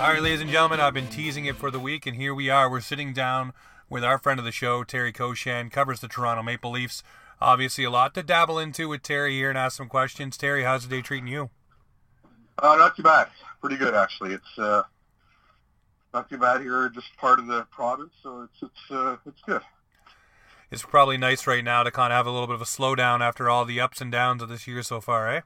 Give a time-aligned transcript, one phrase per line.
[0.00, 2.48] All right, ladies and gentlemen, I've been teasing it for the week, and here we
[2.48, 2.70] are.
[2.70, 3.52] We're sitting down
[3.90, 7.02] with our friend of the show, Terry Koshan, covers the Toronto Maple Leafs.
[7.38, 10.38] Obviously, a lot to dabble into with Terry here and ask some questions.
[10.38, 11.50] Terry, how's the day treating you?
[12.58, 13.28] Uh, not too bad.
[13.60, 14.32] Pretty good, actually.
[14.32, 14.84] It's uh,
[16.14, 16.88] not too bad here.
[16.88, 19.60] Just part of the province, so it's it's uh, it's good.
[20.70, 23.20] It's probably nice right now to kind of have a little bit of a slowdown
[23.20, 25.40] after all the ups and downs of this year so far, eh?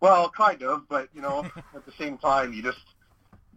[0.00, 1.44] Well, kind of, but you know,
[1.76, 2.80] at the same time, you just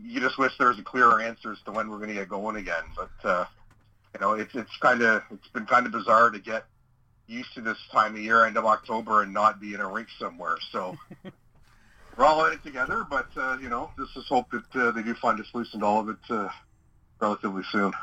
[0.03, 2.29] you just wish there was a clearer answer as to when we're going to get
[2.29, 2.83] going again.
[2.95, 3.45] But uh,
[4.13, 6.65] you know, it's it's kind of it's been kind of bizarre to get
[7.27, 10.07] used to this time of year, end of October, and not be in a rink
[10.19, 10.57] somewhere.
[10.71, 10.97] So
[12.17, 13.05] we're all in it together.
[13.09, 15.85] But uh, you know, just just hope that uh, they do find a solution to
[15.85, 16.49] all of it uh,
[17.19, 17.93] relatively soon.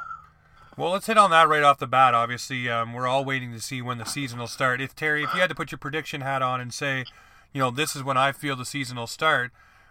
[0.76, 2.14] Well, let's hit on that right off the bat.
[2.14, 4.80] Obviously, um, we're all waiting to see when the season will start.
[4.80, 7.04] If Terry, if you had to put your prediction hat on and say,
[7.52, 9.50] you know, this is when I feel the season will start,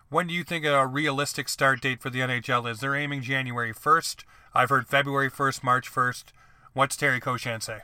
[0.09, 2.79] when do you think a realistic start date for the NHL is?
[2.79, 4.23] They're aiming January 1st.
[4.53, 6.25] I've heard February 1st, March 1st.
[6.73, 7.79] What's Terry Koshan say?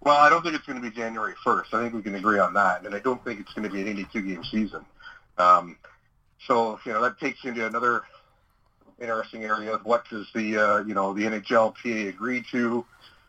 [0.00, 1.74] Well, I don't think it's going to be January 1st.
[1.74, 2.84] I think we can agree on that.
[2.84, 4.84] And I don't think it's going to be an 82-game season.
[5.38, 5.76] Um,
[6.46, 8.02] so, you know, that takes into another
[8.98, 12.84] interesting area of what does the, uh, you know, the NHLPA agree to?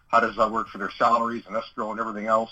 [0.07, 2.51] How does that work for their salaries and escrow and everything else?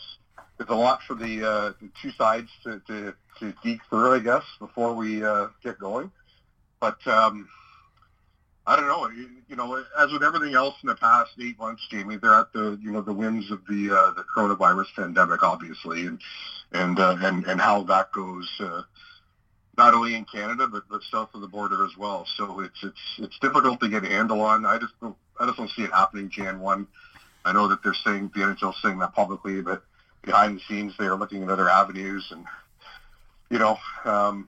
[0.59, 4.19] There's a lot for the, uh, the two sides to, to to geek through, I
[4.19, 6.11] guess, before we uh, get going.
[6.81, 7.47] But um,
[8.67, 9.09] I don't know.
[9.09, 12.51] You, you, know, as with everything else in the past eight months, Jamie, they're at
[12.53, 16.19] the you know the whims of the uh, the coronavirus pandemic, obviously, and
[16.73, 18.49] and uh, and and how that goes.
[18.59, 18.81] Uh,
[19.77, 22.27] not only in Canada but, but south of the border as well.
[22.35, 24.65] So it's it's it's difficult to get a handle on.
[24.65, 26.85] I just don't, I just don't see it happening Jan one.
[27.45, 29.83] I know that they're saying the NHL saying that publicly, but
[30.21, 32.45] behind the scenes they are looking at other avenues and
[33.49, 34.47] you know, um,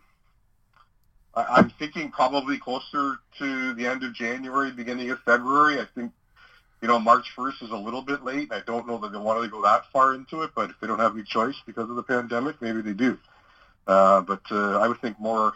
[1.33, 5.79] I, am thinking probably closer to the end of January, beginning of February.
[5.79, 6.11] I think,
[6.81, 8.51] you know, March 1st is a little bit late.
[8.51, 10.87] I don't know that they want to go that far into it, but if they
[10.87, 13.17] don't have any choice because of the pandemic, maybe they do.
[13.87, 15.53] Uh, but uh, I would think more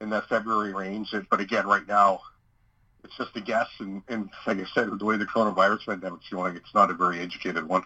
[0.00, 1.14] in that February range.
[1.30, 2.20] But again, right now,
[3.04, 3.68] it's just a guess.
[3.78, 7.20] And, and like I said, the way the coronavirus pandemic's going, it's not a very
[7.20, 7.84] educated one.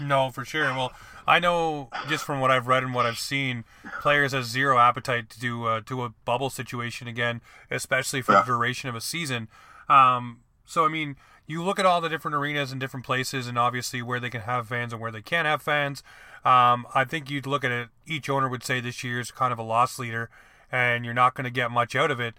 [0.00, 0.64] No, for sure.
[0.64, 0.92] Well,
[1.26, 3.64] I know just from what I've read and what I've seen,
[4.00, 7.40] players have zero appetite to do uh, to a bubble situation again,
[7.70, 8.40] especially for yeah.
[8.40, 9.48] the duration of a season.
[9.88, 13.58] Um, so I mean, you look at all the different arenas and different places, and
[13.58, 16.02] obviously where they can have fans and where they can't have fans.
[16.44, 17.88] Um, I think you'd look at it.
[18.06, 20.30] Each owner would say this year's kind of a loss leader,
[20.70, 22.34] and you're not going to get much out of it.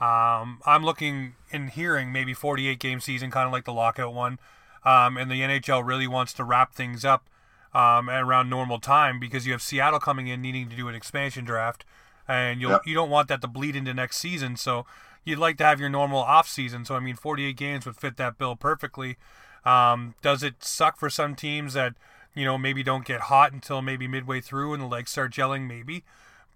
[0.00, 4.38] Um, I'm looking and hearing maybe 48 game season, kind of like the lockout one.
[4.84, 7.28] Um, and the NHL really wants to wrap things up
[7.74, 11.44] um, around normal time because you have Seattle coming in needing to do an expansion
[11.44, 11.84] draft,
[12.28, 12.82] and you yep.
[12.86, 14.56] you don't want that to bleed into next season.
[14.56, 14.86] So
[15.24, 16.84] you'd like to have your normal off season.
[16.84, 19.16] So I mean, 48 games would fit that bill perfectly.
[19.64, 21.94] Um, does it suck for some teams that
[22.34, 25.66] you know maybe don't get hot until maybe midway through and the legs start gelling?
[25.66, 26.04] Maybe.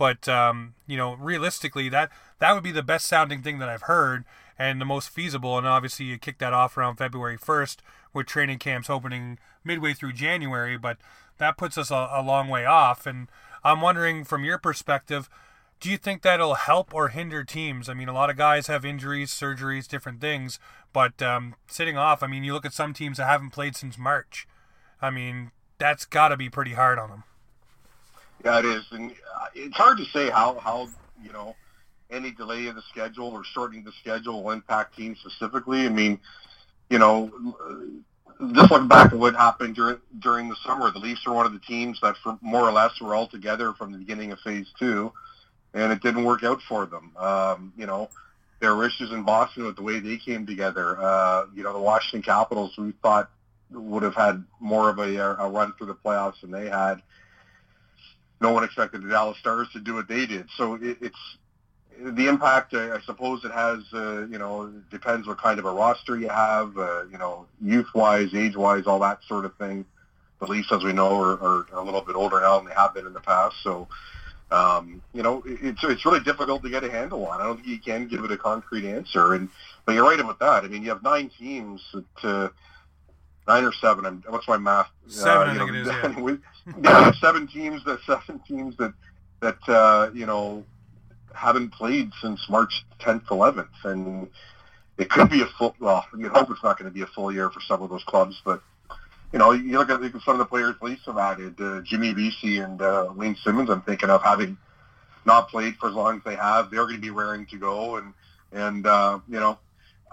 [0.00, 3.82] But um, you know, realistically, that that would be the best sounding thing that I've
[3.82, 4.24] heard
[4.58, 5.58] and the most feasible.
[5.58, 7.76] And obviously, you kick that off around February 1st
[8.14, 10.78] with training camps opening midway through January.
[10.78, 10.96] But
[11.36, 13.04] that puts us a, a long way off.
[13.04, 13.28] And
[13.62, 15.28] I'm wondering, from your perspective,
[15.80, 17.90] do you think that'll help or hinder teams?
[17.90, 20.58] I mean, a lot of guys have injuries, surgeries, different things,
[20.94, 23.98] but um, sitting off, I mean, you look at some teams that haven't played since
[23.98, 24.48] March.
[25.02, 27.24] I mean, that's got to be pretty hard on them.
[28.44, 30.88] Yeah, it is, and uh, it's hard to say how how
[31.22, 31.54] you know
[32.10, 35.86] any delay in the schedule or shortening the schedule will impact teams specifically.
[35.86, 36.18] I mean,
[36.88, 37.30] you know,
[38.54, 41.52] just looking back at what happened during during the summer, the Leafs are one of
[41.52, 44.68] the teams that, for more or less, were all together from the beginning of Phase
[44.78, 45.12] Two,
[45.74, 47.12] and it didn't work out for them.
[47.18, 48.08] Um, you know,
[48.60, 50.98] there were issues in Boston with the way they came together.
[50.98, 53.30] Uh, you know, the Washington Capitals, we thought
[53.70, 57.02] would have had more of a, a run through the playoffs than they had
[58.40, 60.48] no one expected the Dallas Stars to do what they did.
[60.56, 61.36] So it, it's
[62.02, 62.74] the impact.
[62.74, 63.80] I, I suppose it has.
[63.92, 66.76] Uh, you know, depends what kind of a roster you have.
[66.76, 69.84] Uh, you know, youth-wise, age-wise, all that sort of thing.
[70.40, 72.94] The Leafs, as we know, are, are a little bit older now than they have
[72.94, 73.56] been in the past.
[73.62, 73.88] So,
[74.50, 77.40] um, you know, it's it's really difficult to get a handle on.
[77.40, 79.34] I don't think you can give it a concrete answer.
[79.34, 79.50] And
[79.84, 80.64] but you're right about that.
[80.64, 82.24] I mean, you have nine teams that.
[82.24, 82.48] Uh,
[83.46, 84.06] nine or seven.
[84.06, 84.88] I'm, what's my math?
[85.08, 86.36] Seven, uh, I think know, it is.
[86.82, 87.06] Yeah.
[87.06, 88.92] yeah, seven teams that seven teams that
[89.40, 90.64] that uh, you know
[91.34, 94.28] haven't played since March 10th, 11th, and
[94.98, 95.74] it could be a full.
[95.80, 98.04] Well, you hope it's not going to be a full year for some of those
[98.04, 98.62] clubs, but
[99.32, 102.58] you know, you look at some of the players Leafs have added, uh, Jimmy Vesey
[102.58, 103.70] and uh, Wayne Simmonds.
[103.70, 104.58] I'm thinking of having
[105.24, 106.70] not played for as long as they have.
[106.70, 108.12] They're going to be raring to go, and
[108.52, 109.58] And uh, you know,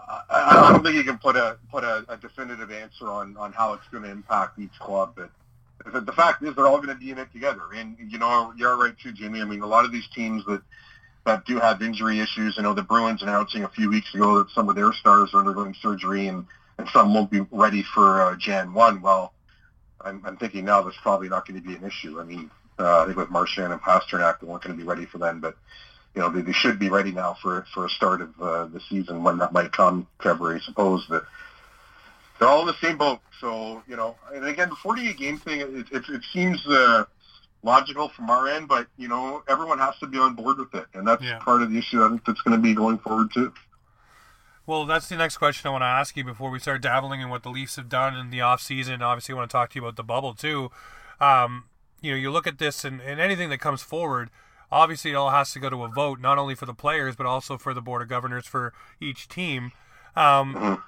[0.08, 3.74] I, don't think you can put a put a, a definitive answer on on how
[3.74, 5.30] it's going to impact each club, but.
[5.94, 8.76] The, fact is, they're all going to be in it together, and you know you're
[8.76, 9.42] right too, Jimmy.
[9.42, 10.62] I mean, a lot of these teams that
[11.28, 12.56] that do have injury issues.
[12.58, 15.40] I know the Bruins announcing a few weeks ago that some of their stars are
[15.40, 16.46] undergoing surgery and,
[16.78, 19.02] and some won't be ready for uh, Jan 1.
[19.02, 19.34] Well,
[20.02, 22.20] I'm, I'm thinking now that's probably not going to be an issue.
[22.20, 22.50] I mean,
[22.80, 25.42] uh, I think with Marchand and Pastrnak, they weren't going to be ready for them,
[25.42, 25.56] but
[26.16, 28.80] you know they, they should be ready now for for a start of uh, the
[28.90, 31.06] season when that might come, February, I suppose.
[31.08, 31.26] But
[32.40, 33.20] they're all in the same boat.
[33.40, 36.66] So you know, and again, the 48 game thing, it, it, it seems.
[36.66, 37.06] Uh,
[37.64, 40.86] logical from our end, but you know everyone has to be on board with it,
[40.94, 41.40] and that's yeah.
[41.40, 43.52] part of the issue I think that's going to be going forward too.
[44.68, 47.30] Well, that's the next question I want to ask you before we start dabbling in
[47.30, 49.02] what the Leafs have done in the off season.
[49.02, 50.72] Obviously, I want to talk to you about the bubble too.
[51.22, 51.66] Um,
[52.02, 54.30] you know, you look at this and, and anything that comes forward.
[54.72, 57.26] Obviously, it all has to go to a vote, not only for the players but
[57.26, 59.72] also for the board of governors for each team.
[60.16, 60.82] Um, mm-hmm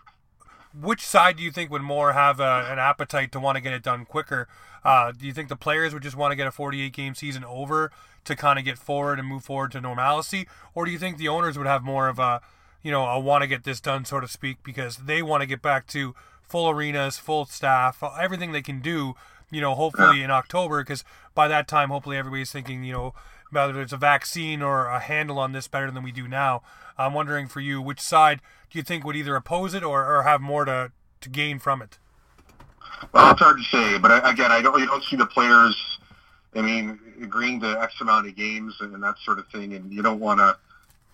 [0.74, 3.74] which side do you think would more have a, an appetite to want to get
[3.74, 4.48] it done quicker?
[4.84, 7.44] Uh, do you think the players would just want to get a 48 game season
[7.44, 7.92] over
[8.26, 11.28] to kind of get forward and move forward to normalcy, or do you think the
[11.28, 12.42] owners would have more of a,
[12.84, 15.48] you know, a want to get this done, so to speak, because they want to
[15.48, 19.16] get back to full arenas, full staff, everything they can do,
[19.52, 21.04] you know, hopefully in October, because
[21.34, 23.14] by that time, hopefully everybody's thinking, you know,
[23.52, 26.62] whether it's a vaccine or a handle on this better than we do now.
[26.98, 30.24] I'm wondering for you, which side do you think would either oppose it or, or
[30.24, 30.92] have more to,
[31.22, 31.98] to gain from it?
[33.14, 35.76] Well, it's hard to say, but again, I don't, you don't see the players.
[36.56, 39.92] I mean, agreeing to X amount of games and, and that sort of thing, and
[39.92, 40.58] you don't want to,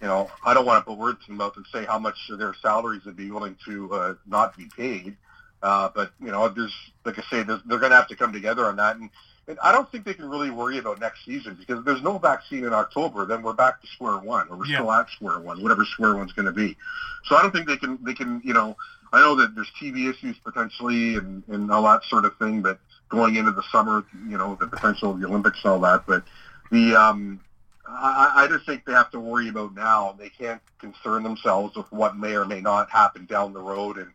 [0.02, 2.54] you know, I don't want to put words in mouth and say how much their
[2.62, 5.16] salaries would be willing to uh, not be paid.
[5.66, 6.76] Uh, but you know, there's
[7.06, 9.10] like I say, they're going to have to come together on that, and
[9.48, 12.66] and I don't think they can really worry about next season because there's no vaccine
[12.66, 13.26] in October.
[13.26, 14.76] Then we're back to square one, or we're yeah.
[14.78, 16.78] still at square one, whatever square one's going to be.
[17.26, 17.98] So I don't think they can.
[18.04, 18.44] They can.
[18.46, 18.78] You know,
[19.12, 22.62] I know that there's TV issues potentially and and all that sort of thing.
[22.62, 22.78] But
[23.10, 26.06] going into the summer, you know, the potential of the Olympics and all that.
[26.06, 26.24] But
[26.70, 27.40] the um,
[27.88, 30.16] I, I just think they have to worry about now.
[30.20, 34.12] They can't concern themselves with what may or may not happen down the road and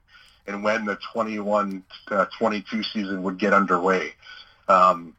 [0.47, 4.13] and when the 21 uh, 22 season would get underway.
[4.69, 5.15] Um,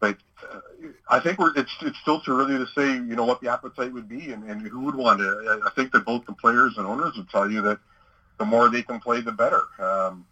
[0.00, 0.16] but
[0.50, 0.60] uh,
[1.08, 4.08] I think it's it's still too early to say, you know, what the appetite would
[4.08, 5.62] be and, and who would want to.
[5.66, 7.78] I think that both the players and owners would tell you that
[8.38, 9.62] the more they can play, the better.
[9.78, 10.26] Um,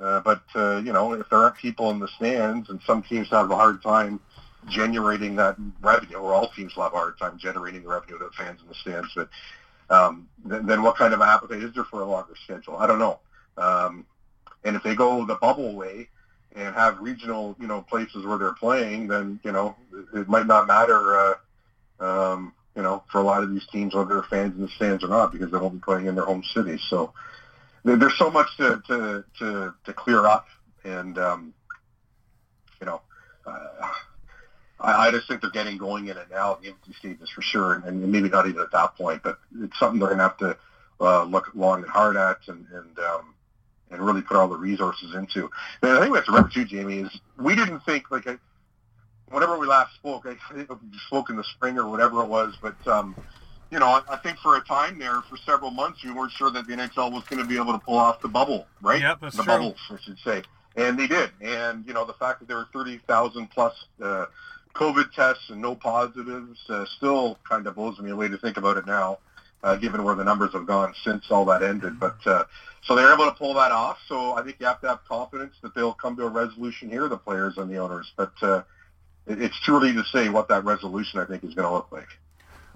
[0.00, 3.28] uh, but uh, you know, if there aren't people in the stands, and some teams
[3.30, 4.18] have a hard time
[4.68, 8.60] generating that revenue, or all teams have a hard time generating the revenue to fans
[8.60, 9.08] in the stands.
[9.14, 9.28] But
[9.90, 12.76] um, then, then what kind of appetite is there for a longer schedule?
[12.76, 13.20] I don't know.
[13.56, 14.06] Um,
[14.64, 16.08] and if they go the bubble way,
[16.54, 19.76] and have regional, you know, places where they're playing, then you know
[20.14, 21.34] it might not matter, uh,
[22.00, 25.02] um, you know, for a lot of these teams whether they're fans in the stands
[25.02, 26.80] or not because they won't be playing in their home cities.
[26.88, 27.12] So
[27.84, 30.46] there's so much to to to, to clear up,
[30.84, 31.54] and um,
[32.80, 33.00] you know.
[33.46, 33.88] Uh,
[34.80, 37.42] I, I just think they're getting going in it now, in the empty stages for
[37.42, 40.24] sure, and, and maybe not even at that point, but it's something they're going to
[40.24, 40.56] have to
[41.00, 43.34] uh, look long and hard at, and, and um,
[43.90, 45.50] and really put all the resources into.
[45.82, 48.36] And I think we have to remember too, Jamie, is we didn't think like I,
[49.28, 50.36] whenever we last spoke, I
[51.06, 53.14] spoke in the spring or whatever it was, but um,
[53.70, 56.50] you know, I, I think for a time there, for several months, we weren't sure
[56.50, 59.00] that the NHL was going to be able to pull off the bubble, right?
[59.00, 59.52] Yep, that's the true.
[59.52, 60.42] bubbles, I should say,
[60.76, 61.30] and they did.
[61.40, 63.74] And you know, the fact that there were thirty thousand plus.
[64.02, 64.26] Uh,
[64.74, 68.76] COVID tests and no positives uh, still kind of blows me away to think about
[68.76, 69.18] it now
[69.64, 71.98] uh, given where the numbers have gone since all that ended.
[71.98, 72.44] But uh,
[72.82, 73.98] so they're able to pull that off.
[74.06, 77.08] So I think you have to have confidence that they'll come to a resolution here,
[77.08, 78.12] the players and the owners.
[78.14, 78.62] But uh,
[79.26, 81.90] it, it's too early to say what that resolution I think is going to look
[81.90, 82.08] like.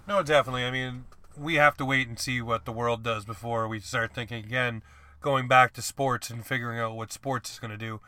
[0.09, 0.64] No, definitely.
[0.64, 1.04] I mean,
[1.37, 4.83] we have to wait and see what the world does before we start thinking again,
[5.21, 8.00] going back to sports and figuring out what sports is going to do.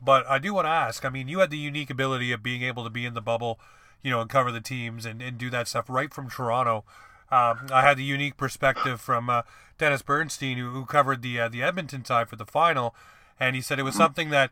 [0.00, 1.04] But I do want to ask.
[1.04, 3.60] I mean, you had the unique ability of being able to be in the bubble,
[4.02, 6.84] you know, and cover the teams and, and do that stuff right from Toronto.
[7.32, 9.42] Um, I had the unique perspective from uh,
[9.78, 12.94] Dennis Bernstein, who, who covered the uh, the Edmonton side for the final,
[13.40, 14.50] and he said it was something that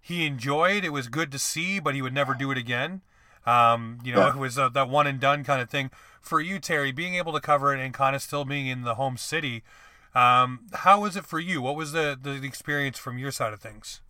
[0.00, 0.84] he enjoyed.
[0.84, 3.02] It was good to see, but he would never do it again.
[3.46, 4.30] Um, you know, yeah.
[4.30, 5.92] it was uh, that one and done kind of thing.
[6.20, 8.96] For you, Terry, being able to cover it and kind of still being in the
[8.96, 9.62] home city,
[10.12, 11.62] um, how was it for you?
[11.62, 14.00] What was the, the experience from your side of things?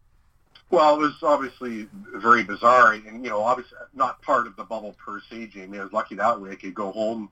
[0.71, 4.97] Well, it was obviously very bizarre, and you know, obviously not part of the bubble
[5.05, 5.49] per se.
[5.49, 6.53] Jamie, I was lucky that way.
[6.53, 7.29] I could go home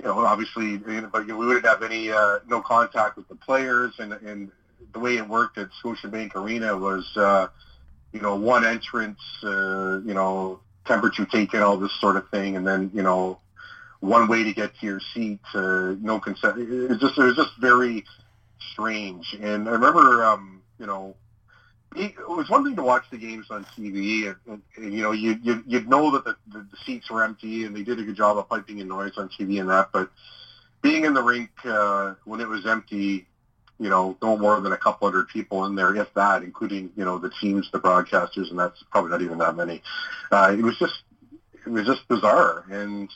[0.00, 4.14] you know, obviously, but we wouldn't have any uh, no contact with the players, and
[4.14, 4.50] and
[4.94, 7.48] the way it worked at Scotiabank Arena was, uh,
[8.12, 12.66] you know, one entrance, uh, you know, temperature taken, all this sort of thing, and
[12.66, 13.40] then you know,
[14.00, 16.58] one way to get to your seat, uh, no consent.
[16.58, 18.06] It was just it was just very
[18.72, 19.36] strange.
[19.38, 21.14] And I remember, um, you know,
[21.96, 25.12] it was one thing to watch the games on TV, and, and, and you know,
[25.12, 28.04] you, you you'd know that the, the, the seats were empty, and they did a
[28.04, 29.90] good job of piping in noise on TV and that.
[29.92, 30.08] But
[30.82, 33.26] being in the rink uh, when it was empty,
[33.80, 37.04] you know, no more than a couple hundred people in there, if that, including you
[37.04, 39.82] know the teams, the broadcasters, and that's probably not even that many.
[40.30, 41.02] Uh, it was just
[41.66, 43.10] it was just bizarre, and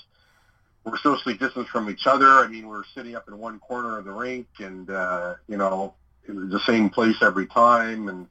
[0.85, 2.27] we're socially distanced from each other.
[2.27, 5.95] I mean, we're sitting up in one corner of the rink, and uh, you know,
[6.27, 8.27] it was the same place every time, and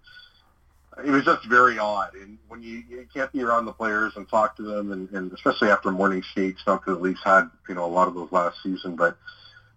[0.98, 2.14] it was just very odd.
[2.16, 5.32] And when you, you can't be around the players and talk to them, and, and
[5.32, 8.32] especially after morning skates, not because the Leafs had you know a lot of those
[8.32, 9.18] last season, but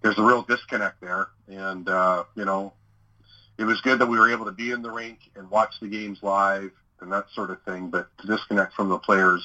[0.03, 1.29] there's a real disconnect there.
[1.49, 2.73] And uh, you know,
[3.59, 5.89] it was good that we were able to be in the rink and watch the
[5.89, 6.71] games live
[7.01, 7.89] and that sort of thing.
[7.89, 9.43] But to disconnect from the players,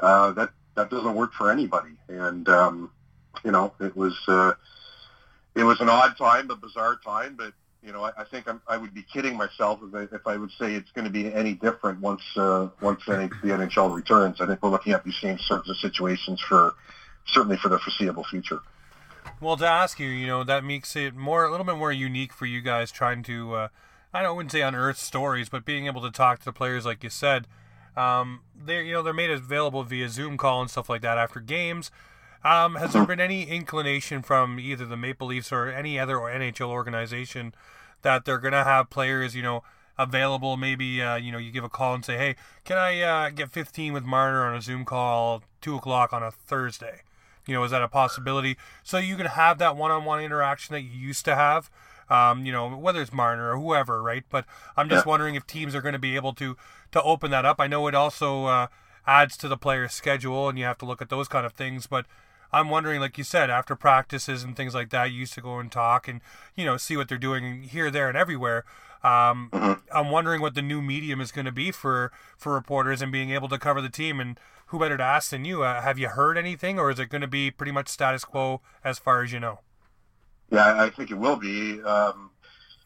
[0.00, 1.96] uh, that that doesn't work for anybody.
[2.08, 2.90] And um,
[3.44, 4.52] you know, it was uh,
[5.54, 8.60] it was an odd time, a bizarre time, but you know, I, I think I'm,
[8.66, 11.32] I would be kidding myself if I, if I would say it's going to be
[11.32, 14.40] any different once uh, once the NHL returns.
[14.40, 16.74] I think we're looking at these same sorts of situations for
[17.26, 18.60] certainly for the foreseeable future.
[19.40, 22.32] Well, to ask you, you know, that makes it more a little bit more unique
[22.32, 23.68] for you guys trying to, uh,
[24.12, 27.04] I don't wouldn't say unearth stories, but being able to talk to the players, like
[27.04, 27.46] you said,
[27.96, 31.40] um, they're you know they're made available via Zoom call and stuff like that after
[31.40, 31.90] games.
[32.44, 36.68] Um, has there been any inclination from either the Maple Leafs or any other NHL
[36.68, 37.54] organization
[38.02, 39.64] that they're going to have players, you know,
[39.98, 40.56] available?
[40.56, 43.50] Maybe, uh, you know, you give a call and say, hey, can I uh, get
[43.50, 47.02] 15 with Marner on a Zoom call 2 o'clock on a Thursday?
[47.46, 48.56] You know, is that a possibility?
[48.84, 51.70] So you can have that one on one interaction that you used to have.
[52.10, 54.24] Um, you know, whether it's Marner or whoever, right?
[54.30, 55.10] But I'm just yeah.
[55.10, 56.56] wondering if teams are going to be able to
[56.92, 57.56] to open that up.
[57.58, 58.66] I know it also uh,
[59.06, 61.86] adds to the player's schedule, and you have to look at those kind of things.
[61.86, 62.06] But
[62.52, 65.58] I'm wondering, like you said, after practices and things like that, you used to go
[65.58, 66.20] and talk and
[66.56, 68.64] you know see what they're doing here, there, and everywhere.
[69.02, 69.96] Um, mm-hmm.
[69.96, 73.30] I'm wondering what the new medium is going to be for for reporters and being
[73.30, 74.18] able to cover the team.
[74.18, 75.62] And who better to ask than you?
[75.62, 78.60] Uh, have you heard anything, or is it going to be pretty much status quo
[78.82, 79.60] as far as you know?
[80.50, 81.80] Yeah, I think it will be.
[81.82, 82.30] Um,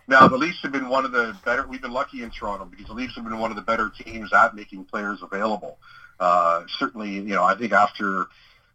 [0.08, 1.66] now, the Leafs have been one of the better.
[1.66, 4.32] We've been lucky in Toronto because the Leafs have been one of the better teams
[4.32, 5.78] at making players available.
[6.18, 8.26] Uh, certainly, you know, I think after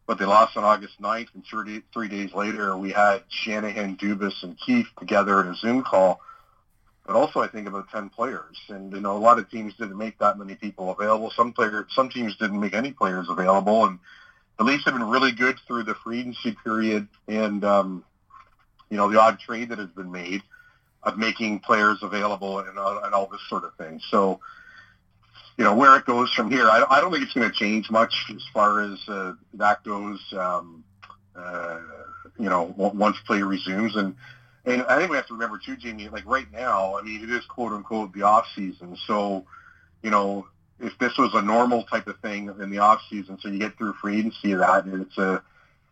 [0.07, 4.41] what they lost on August 9th and three, three days later, we had Shanahan, Dubas,
[4.41, 6.21] and Keefe together in a Zoom call.
[7.05, 9.97] But also, I think about 10 players, and you know, a lot of teams didn't
[9.97, 11.29] make that many people available.
[11.31, 13.99] Some players, some teams didn't make any players available, and
[14.57, 18.03] the Leafs have been really good through the free agency period and um,
[18.89, 20.41] you know the odd trade that has been made
[21.03, 24.01] of making players available and, uh, and all this sort of thing.
[24.09, 24.39] So,
[25.57, 27.89] you know, where it goes from here, I, I don't think it's going to change
[27.89, 30.21] much as far as uh, that goes.
[30.33, 30.83] Um,
[31.35, 31.79] uh,
[32.39, 34.15] you know, once play resumes, and
[34.65, 36.09] and I think we have to remember too, Jamie.
[36.09, 38.97] Like right now, I mean, it is quote unquote the off season.
[39.07, 39.45] So,
[40.03, 40.47] you know,
[40.79, 43.77] if this was a normal type of thing in the off season, so you get
[43.77, 45.41] through free agency, that and it's a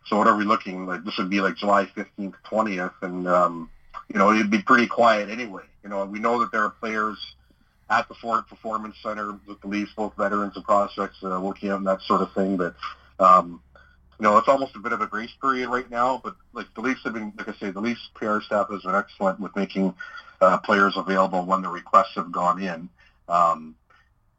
[0.06, 1.04] so what are we looking like?
[1.04, 3.70] This would be like July 15th, 20th, and um,
[4.08, 5.64] you know it'd be pretty quiet anyway.
[5.82, 7.18] You know, we know that there are players
[7.88, 11.78] at the Ford Performance Center with the Leafs, both veterans and prospects, uh, working out
[11.78, 12.56] and that sort of thing.
[12.56, 12.74] But
[13.18, 13.60] um,
[14.18, 16.20] you know, it's almost a bit of a grace period right now.
[16.22, 18.94] But like the Leafs have been, like I say, the Leafs PR staff has been
[18.94, 19.94] excellent with making
[20.40, 22.88] uh, players available when the requests have gone in.
[23.28, 23.76] Um,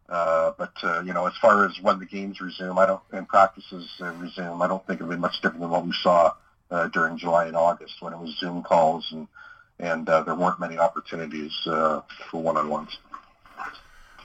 [0.09, 3.27] uh, but uh, you know, as far as when the games resume, I don't and
[3.27, 6.33] practices uh, resume, I don't think it'll be much different than what we saw
[6.71, 9.27] uh, during July and August when it was Zoom calls and
[9.79, 12.01] and uh, there weren't many opportunities uh,
[12.31, 12.97] for one-on-ones.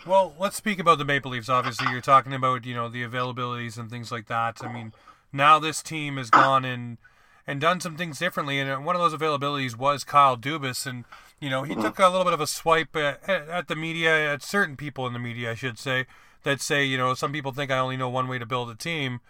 [0.06, 1.48] Well, let's speak about the Maple Leafs.
[1.48, 4.58] Obviously, you're talking about you know the availabilities and things like that.
[4.62, 4.92] I mean,
[5.32, 6.98] now this team has gone and
[7.46, 11.04] and done some things differently, and uh, one of those availabilities was Kyle Dubas, and
[11.42, 11.82] you know, he hmm.
[11.82, 15.12] took a little bit of a swipe at, at the media, at certain people in
[15.12, 16.06] the media, I should say,
[16.44, 18.76] that say, you know, some people think I only know one way to build a
[18.76, 19.20] team.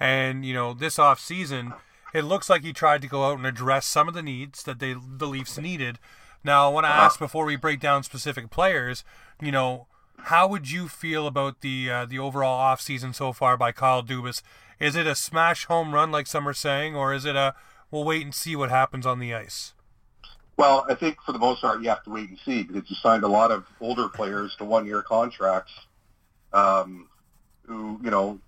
[0.00, 1.74] And, you know, this off season,
[2.14, 4.78] it looks like he tried to go out and address some of the needs that
[4.78, 5.98] they the Leafs needed.
[6.42, 7.02] Now, I want to uh-huh.
[7.02, 9.04] ask before we break down specific players,
[9.38, 9.87] you know,
[10.24, 14.02] how would you feel about the uh, the overall off season so far by Kyle
[14.02, 14.42] Dubas?
[14.78, 17.54] Is it a smash home run like some are saying, or is it a
[17.90, 19.74] we'll wait and see what happens on the ice?
[20.56, 22.96] Well, I think for the most part, you have to wait and see because you
[22.96, 25.72] signed a lot of older players to one-year contracts
[26.52, 27.08] um,
[27.64, 28.40] who, you know,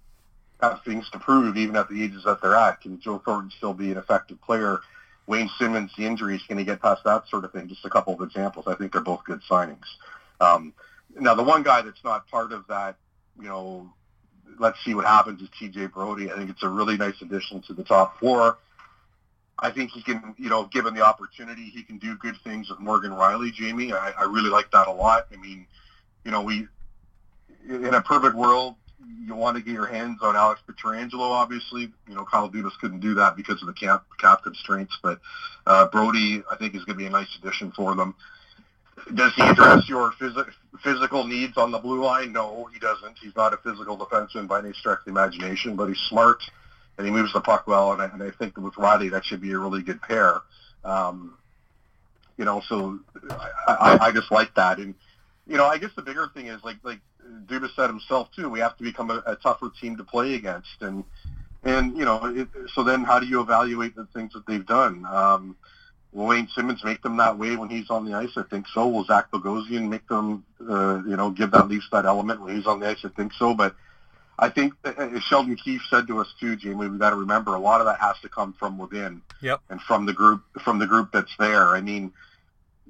[0.60, 2.80] have things to prove even at the ages that they're at.
[2.80, 4.80] Can Joe Thornton still be an effective player?
[5.28, 7.68] Wayne Simmonds, the injuries, can he get past that sort of thing?
[7.68, 8.66] Just a couple of examples.
[8.66, 9.86] I think they're both good signings.
[10.40, 10.74] Um,
[11.18, 12.96] now, the one guy that's not part of that,
[13.38, 13.92] you know,
[14.58, 16.30] let's see what happens with TJ Brodie.
[16.30, 18.58] I think it's a really nice addition to the top four.
[19.58, 22.80] I think he can, you know, given the opportunity, he can do good things with
[22.80, 23.92] Morgan Rielly, Jamie.
[23.92, 25.26] I, I really like that a lot.
[25.32, 25.66] I mean,
[26.24, 26.66] you know, we
[27.68, 28.76] in a perfect world,
[29.22, 31.92] you want to get your hands on Alex Pietrangelo, obviously.
[32.08, 35.20] You know, Kyle Dubas couldn't do that because of the cap, cap constraints, but
[35.66, 38.14] uh, Brodie, I think, is going to be a nice addition for them.
[39.14, 40.52] Does he address your phys-
[40.82, 42.32] physical needs on the blue line?
[42.32, 43.18] No, he doesn't.
[43.18, 46.42] He's not a physical defenseman by any stretch of the imagination, but he's smart
[46.98, 47.92] and he moves the puck well.
[47.92, 50.40] And I, and I think with Roddy, that should be a really good pair.
[50.84, 51.36] Um,
[52.36, 52.98] you know, so
[53.30, 54.78] I, I, I just like that.
[54.78, 54.94] And
[55.46, 57.00] you know, I guess the bigger thing is like like
[57.46, 58.48] Dubas said himself too.
[58.48, 61.04] We have to become a, a tougher team to play against, and
[61.64, 65.04] and you know, it, so then how do you evaluate the things that they've done?
[65.06, 65.56] Um,
[66.12, 68.32] Will Wayne Simmonds make them that way when he's on the ice?
[68.36, 68.88] I think so.
[68.88, 72.56] Will Zach Bogosian make them, uh, you know, give that, at least that element when
[72.56, 73.04] he's on the ice?
[73.04, 73.54] I think so.
[73.54, 73.76] But
[74.38, 77.54] I think, uh, as Sheldon Keefe said to us too, Jamie, we've got to remember
[77.54, 79.60] a lot of that has to come from within yep.
[79.70, 81.68] and from the group, from the group that's there.
[81.68, 82.12] I mean,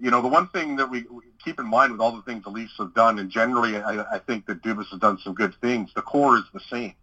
[0.00, 2.45] you know, the one thing that we, we keep in mind with all the things
[2.45, 5.55] the Leafs have done, and generally I, I think that Dubas has done some good
[5.61, 6.95] things, the core is the same.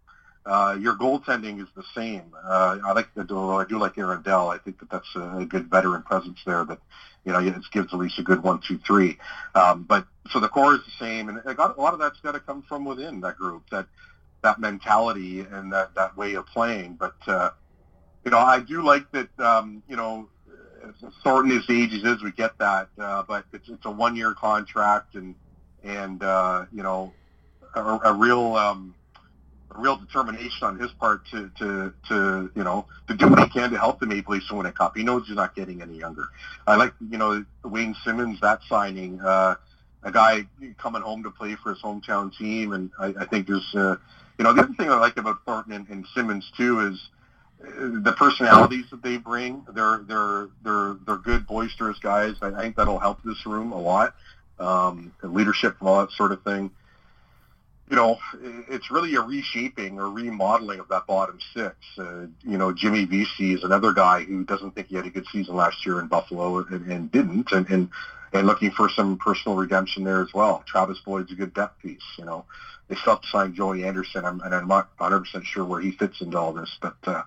[0.46, 2.24] Uh, your goaltending is the same.
[2.42, 4.48] Uh, I like the I do like Aaron Dell.
[4.48, 6.64] I think that that's a, a good veteran presence there.
[6.64, 6.78] That
[7.24, 9.18] you know it gives at least a good one, two, three.
[9.54, 12.32] Um, but so the core is the same, and got, a lot of that's got
[12.32, 13.68] to come from within that group.
[13.70, 13.86] That
[14.42, 16.94] that mentality and that that way of playing.
[16.94, 17.50] But uh,
[18.24, 19.28] you know, I do like that.
[19.38, 20.28] Um, you know,
[21.22, 22.88] Thornton as age is, we get that.
[22.98, 25.34] Uh, but it's it's a one year contract, and
[25.82, 27.12] and uh, you know,
[27.74, 28.56] a, a real.
[28.56, 28.94] Um,
[29.74, 33.70] real determination on his part to, to, to, you know, to do what he can
[33.70, 34.96] to help the Maple Leafs win a cup.
[34.96, 36.28] He knows he's not getting any younger.
[36.66, 39.56] I like, you know, Wayne Simmonds, that signing, uh,
[40.02, 40.46] a guy
[40.78, 42.72] coming home to play for his hometown team.
[42.72, 43.96] And I, I think there's, uh,
[44.38, 47.08] you know, the other thing I like about Thornton and, and Simmonds too is
[47.62, 49.64] uh, the personalities that they bring.
[49.72, 52.36] They're, they're, they're, they're good, boisterous guys.
[52.40, 54.14] I, I think that'll help this room a lot.
[54.58, 56.70] Um, leadership and all that sort of thing
[57.90, 58.18] you know,
[58.68, 61.74] it's really a reshaping or remodeling of that bottom six.
[61.96, 65.26] Uh, you know, Jimmy Vesey is another guy who doesn't think he had a good
[65.32, 67.88] season last year in Buffalo and, and didn't, and, and
[68.32, 70.62] and looking for some personal redemption there as well.
[70.66, 72.02] Travis Boyd's a good depth piece.
[72.18, 72.44] You know,
[72.88, 75.80] they still have to sign Joey Anderson, I'm, and I'm not 100 percent sure where
[75.80, 77.22] he fits into all this, but uh,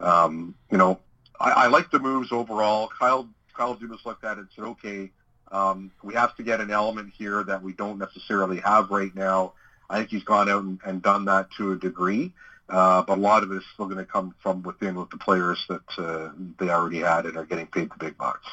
[0.00, 1.00] um, you know,
[1.38, 2.88] I, I like the moves overall.
[2.98, 5.10] Kyle Kyle Dubas looked at it and said, okay.
[5.52, 9.52] Um, we have to get an element here that we don't necessarily have right now
[9.88, 12.32] I think he's gone out and, and done that to a degree.
[12.68, 15.16] Uh, but a lot of it is still going to come from within with the
[15.16, 18.46] players that uh, they already had and are getting paid the big bucks.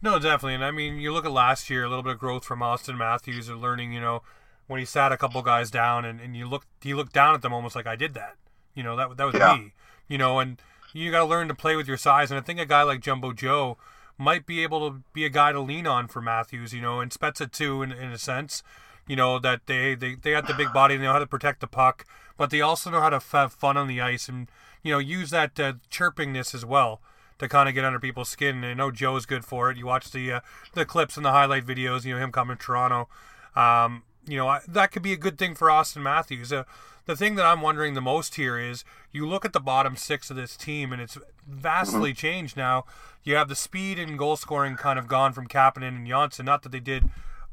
[0.00, 0.54] No, definitely.
[0.54, 2.96] And I mean, you look at last year, a little bit of growth from Auston
[2.96, 4.22] Matthews, or learning, you know,
[4.68, 7.42] when he sat a couple guys down and, and you look, he looked down at
[7.42, 8.36] them almost like I did that.
[8.74, 9.56] You know, that that was yeah.
[9.56, 9.72] me.
[10.06, 12.30] You know, and you got to learn to play with your size.
[12.30, 13.76] And I think a guy like Jumbo Joe
[14.16, 16.72] might be able to be a guy to lean on for Matthews.
[16.72, 18.62] You know, and Spezza too, in in a sense
[19.08, 21.26] you know that they they they got the big body, and they know how to
[21.26, 22.04] protect the puck,
[22.36, 24.48] but they also know how to have fun on the ice and
[24.82, 27.00] you know use that uh, chirpingness as well
[27.38, 28.56] to kind of get under people's skin.
[28.56, 29.76] And I know Joe's good for it.
[29.76, 30.40] You watch the uh,
[30.74, 33.08] the clips and the highlight videos, you know him coming to Toronto.
[33.56, 36.52] Um, you know I, that could be a good thing for Auston Matthews.
[36.52, 36.64] Uh,
[37.06, 40.28] the thing that I'm wondering the most here is you look at the bottom six
[40.28, 41.16] of this team, and it's
[41.46, 42.18] vastly mm-hmm.
[42.18, 42.84] changed now.
[43.24, 46.44] You have the speed and goal scoring kind of gone from Kapanen and Johnsson.
[46.44, 47.08] Not that they did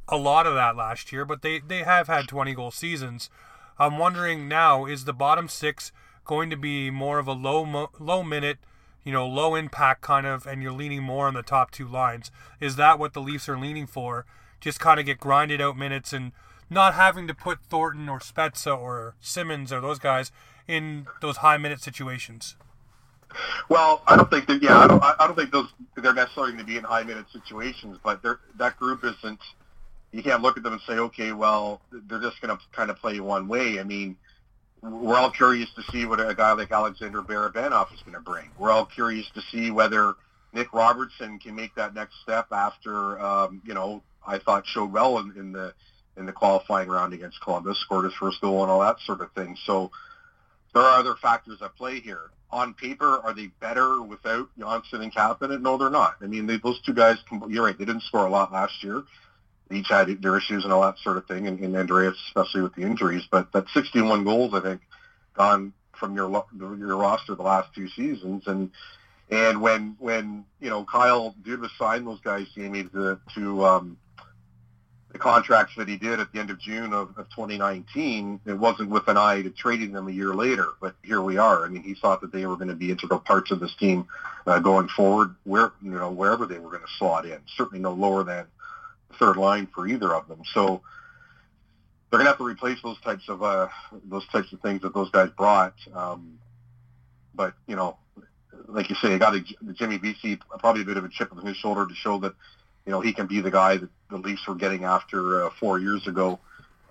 [0.07, 3.29] a lot of that last year, but they, they have had 20 goal seasons.
[3.77, 5.91] I'm wondering now is the bottom six
[6.23, 8.57] going to be more of a low mo- low minute,
[9.03, 12.31] you know, low impact kind of, and you're leaning more on the top two lines?
[12.59, 14.25] Is that what the Leafs are leaning for?
[14.59, 16.31] Just kind of get grinded out minutes and
[16.69, 20.31] not having to put Thornton or Spezza or Simmonds or those guys
[20.67, 22.55] in those high minute situations.
[23.69, 24.63] Well, I don't think that.
[24.63, 25.03] Yeah, I don't.
[25.03, 28.23] I don't think those they're necessarily going to be in high minute situations, but
[28.57, 29.39] that group isn't
[30.15, 32.95] you can't look at them and say, okay, well, they're just going to kind of
[32.97, 33.81] play one way.
[33.81, 34.15] I mean,
[34.81, 38.49] we're all curious to see what a guy like Alexander Barabanov is going to bring.
[38.57, 40.13] We're all curious to see whether
[40.53, 45.17] Nick Robertson can make that next step after, um, you know, I thought showed well
[45.17, 45.73] in, in the
[46.15, 49.33] in the qualifying round against Columbus, scored his first goal and all that sort of
[49.33, 49.57] thing.
[49.65, 49.91] So
[50.73, 52.31] there are other factors at play here.
[52.51, 55.61] On paper, are they better without Johnsson and Kapanen?
[55.61, 56.15] No, they're not.
[56.21, 57.17] I mean, they, those two guys,
[57.49, 59.03] you're right, they didn't score a lot last year
[59.71, 62.75] each had their issues and all that sort of thing, and, and Andreas especially with
[62.75, 63.23] the injuries.
[63.29, 64.81] But that 61 goals, I think,
[65.33, 68.71] gone from your your roster the last two seasons, and
[69.29, 73.97] and when when you know Kyle Dubas signed those guys, Jamie, to to um,
[75.11, 78.89] the contracts that he did at the end of June of, of 2019, it wasn't
[78.89, 80.73] with an eye to trading them a year later.
[80.81, 81.65] But here we are.
[81.65, 84.07] I mean, he thought that they were going to be integral parts of this team
[84.45, 87.39] uh, going forward, where you know wherever they were going to slot in.
[87.57, 88.45] Certainly no lower than
[89.19, 90.41] third line for either of them.
[90.53, 90.81] So
[92.09, 93.67] they're going to have to replace those types of uh,
[94.05, 95.75] those types of things that those guys brought.
[95.93, 96.39] Um,
[97.33, 97.97] but you know,
[98.67, 99.41] like you say, I got a,
[99.73, 102.33] Jimmy Vesey probably a bit of a chip on his shoulder to show that
[102.85, 105.79] you know, he can be the guy that the Leafs were getting after uh, four
[105.79, 106.39] years ago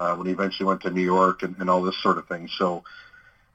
[0.01, 2.49] uh, when he eventually went to New York and, and all this sort of thing.
[2.59, 2.83] So,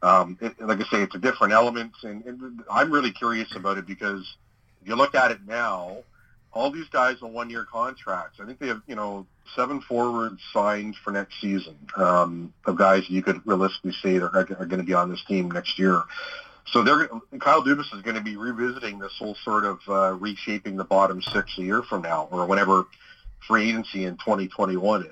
[0.01, 3.77] um, it, like I say, it's a different element, and, and I'm really curious about
[3.77, 4.37] it because
[4.81, 5.97] if you look at it now,
[6.51, 8.39] all these guys on one-year contracts.
[8.39, 13.09] I think they have, you know, seven forwards signed for next season um, of guys
[13.09, 16.03] you could realistically say are, are going to be on this team next year.
[16.67, 17.07] So they're
[17.39, 21.21] Kyle Dubas is going to be revisiting this whole sort of uh, reshaping the bottom
[21.21, 22.85] six a year from now, or whenever
[23.47, 25.09] free agency in 2021 is.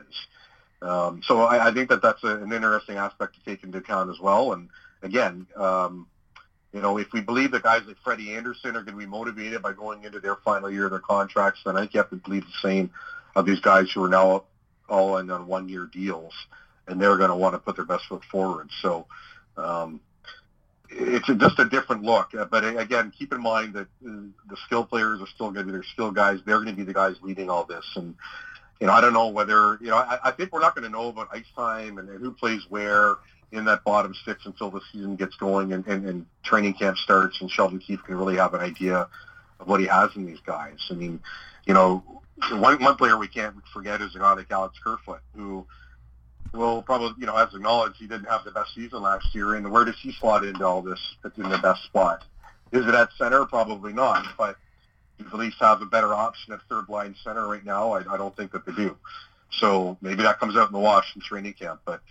[0.82, 4.12] Um, so I, I think that that's a, an interesting aspect to take into account
[4.12, 4.54] as well.
[4.54, 4.69] And
[5.02, 6.08] again, um,
[6.78, 9.63] you know, if we believe that guys like Freddie Andersen are going to be motivated
[9.63, 12.18] by going into their final year of their contracts, then I think you have to
[12.18, 12.92] believe the same
[13.36, 14.44] of these guys who are now
[14.88, 16.34] all in on one-year deals,
[16.88, 18.70] and they're going to want to put their best foot forward.
[18.82, 19.08] So.
[19.58, 20.02] Um,
[20.90, 22.34] it's just a different look.
[22.34, 25.66] Uh, but uh, again, keep in mind that uh, the skill players are still going
[25.66, 26.40] to be their skill guys.
[26.46, 27.86] They're going to be the guys leading all this.
[27.96, 28.16] And
[28.80, 29.98] you know, I don't know whether you know.
[29.98, 33.16] I, I think we're not going to know about ice time and who plays where
[33.52, 37.40] in that bottom six until the season gets going and, and, and training camp starts
[37.42, 39.08] and Sheldon Keefe can really have an idea
[39.60, 40.86] of what he has in these guys.
[40.90, 41.20] I mean,
[41.66, 42.04] you know,
[42.52, 45.66] one, one player we can't forget is a guy like Alex Kerfoot, who
[46.54, 49.56] will probably, you know, has acknowledged he didn't have the best season last year.
[49.56, 51.00] And where does he slot into all this?
[51.24, 52.26] It's in the best spot.
[52.72, 53.46] Is it at center?
[53.46, 54.26] Probably not.
[54.38, 54.58] But
[55.18, 57.94] do the Leafs have a better option at third line center right now?
[57.94, 58.98] I, I don't think that they do.
[59.52, 61.82] So maybe that comes out in the wash in training camp.
[61.86, 62.02] But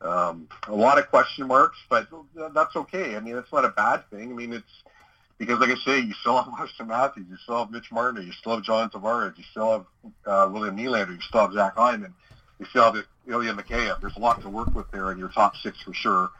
[0.00, 2.08] um, a lot of question marks, but
[2.54, 3.16] that's okay.
[3.16, 4.30] I mean, it's not a bad thing.
[4.30, 4.82] I mean, it's
[5.38, 8.32] because, like I say, you still have Auston Matthews, you still have Mitch Marner, you
[8.32, 9.86] still have John Tavares, you still have
[10.26, 12.14] uh, William Nylander, you still have Zach Hyman
[12.58, 14.00] you still have Ilya Mikheyev.
[14.00, 16.30] There's a lot to work with there in your top six for sure.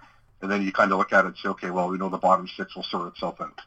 [0.42, 2.18] And then you kind of look at it and say, okay, well, we know the
[2.18, 3.60] bottom six will sort itself out.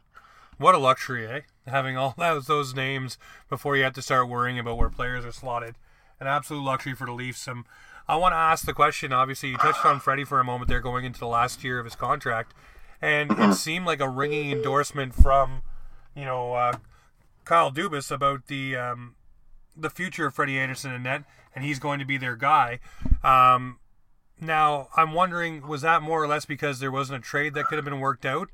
[0.58, 1.42] What a luxury, eh?
[1.68, 3.18] Having all those, those names
[3.50, 5.76] before you have to start worrying about where players are slotted.
[6.20, 7.48] An absolute luxury for the Leafs.
[7.48, 7.66] Um,
[8.12, 9.14] I want to ask the question.
[9.14, 11.86] Obviously, you touched on Freddie for a moment there, going into the last year of
[11.86, 12.54] his contract,
[13.02, 15.62] and it seemed like a ringing endorsement from,
[16.16, 16.74] you know, uh,
[17.46, 19.16] Kyle Dubas about the um,
[19.76, 22.80] the future of Freddie Andersen and net and he's going to be their guy.
[23.24, 23.80] Um,
[24.40, 27.78] now, I'm wondering, was that more or less because there wasn't a trade that could
[27.78, 28.50] have been worked out,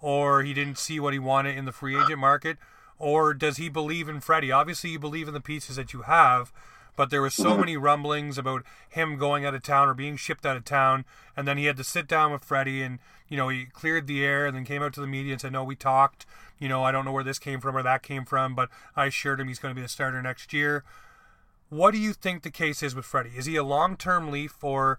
[0.00, 2.58] or he didn't see what he wanted in the free agent market,
[2.98, 4.52] or does he believe in Freddie?
[4.52, 6.52] Obviously, you believe in the pieces that you have,
[7.00, 10.44] but there was so many rumblings about him going out of town or being shipped
[10.44, 13.48] out of town, and then he had to sit down with Freddie, and you know
[13.48, 15.74] he cleared the air, and then came out to the media and said, "No, we
[15.74, 16.26] talked.
[16.58, 19.06] You know, I don't know where this came from or that came from, but I
[19.06, 20.84] assured him he's going to be the starter next year."
[21.70, 23.32] What do you think the case is with Freddie?
[23.34, 24.98] Is he a long-term Leaf, or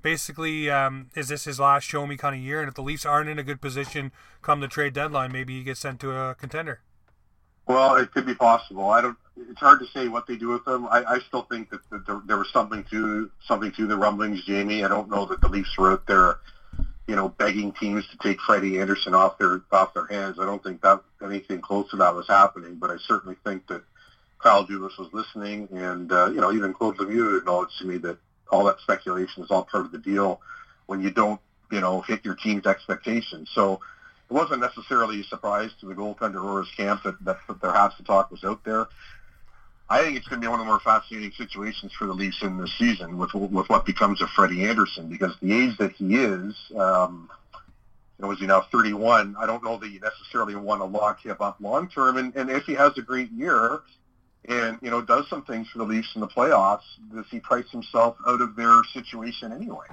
[0.00, 2.60] basically um, is this his last show me kind of year?
[2.60, 5.64] And if the Leafs aren't in a good position come the trade deadline, maybe he
[5.64, 6.78] gets sent to a contender.
[7.66, 8.88] Well, it could be possible.
[8.88, 9.16] I don't.
[9.48, 10.86] It's hard to say what they do with them.
[10.86, 14.44] I, I still think that, that there, there was something to something to the rumblings,
[14.44, 14.84] Jamie.
[14.84, 16.38] I don't know that the Leafs were out there,
[17.06, 20.38] you know, begging teams to take Freddie Andersen off their off their hands.
[20.38, 22.76] I don't think that anything close to that was happening.
[22.76, 23.82] But I certainly think that
[24.38, 28.18] Kyle Dubas was listening, and uh, you know, even Claude Lemieux acknowledged to me that
[28.50, 30.40] all that speculation is all part of the deal
[30.86, 33.48] when you don't, you know, hit your team's expectations.
[33.54, 33.80] So
[34.28, 37.72] it wasn't necessarily a surprise to the goaltender or his camp that, that, that their
[37.72, 38.88] has to talk was out there.
[39.90, 42.42] I think it's going to be one of the more fascinating situations for the Leafs
[42.42, 46.14] in this season with with what becomes of Freddie Andersen because the age that he
[46.14, 47.28] is, um,
[48.16, 49.34] you know, is he now 31?
[49.36, 52.18] I don't know that you necessarily want to lock him up long term.
[52.18, 53.80] And, and if he has a great year,
[54.48, 57.68] and you know does some things for the Leafs in the playoffs, does he price
[57.72, 59.86] himself out of their situation anyway?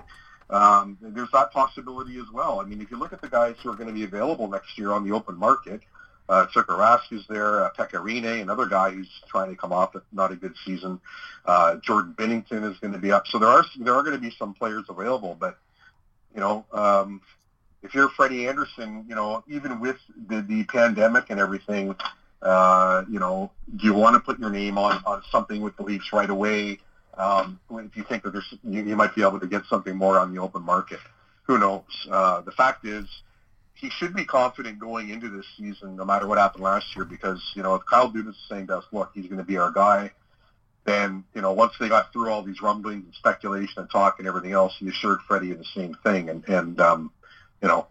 [0.51, 2.61] Um, there's that possibility as well.
[2.61, 4.77] I mean, if you look at the guys who are going to be available next
[4.77, 5.81] year on the open market,
[6.29, 10.35] uh, Tuukka is there, uh, Pekka another guy who's trying to come off not a
[10.35, 10.99] good season.
[11.45, 13.27] Uh, Jordan Binnington is going to be up.
[13.27, 15.57] So there are there are going to be some players available, but
[16.33, 17.21] you know, um,
[17.81, 21.95] if you're Freddie Andersen, you know, even with the, the pandemic and everything,
[22.41, 25.83] uh, you know, do you want to put your name on, on something with the
[25.83, 26.79] Leafs right away?
[27.15, 30.19] Um, if you think that there's, you, you might be able to get something more
[30.19, 30.99] on the open market.
[31.43, 32.07] Who knows?
[32.09, 33.05] Uh, the fact is,
[33.79, 37.41] he should be confident going into this season, no matter what happened last year, because
[37.55, 39.71] you know if Kyle Dubas is saying to us, look, he's going to be our
[39.71, 40.11] guy,
[40.85, 44.27] then you know once they got through all these rumblings and speculation and talk and
[44.27, 46.29] everything else, he assured Freddie of the same thing.
[46.29, 47.11] And and um,
[47.61, 47.87] you know,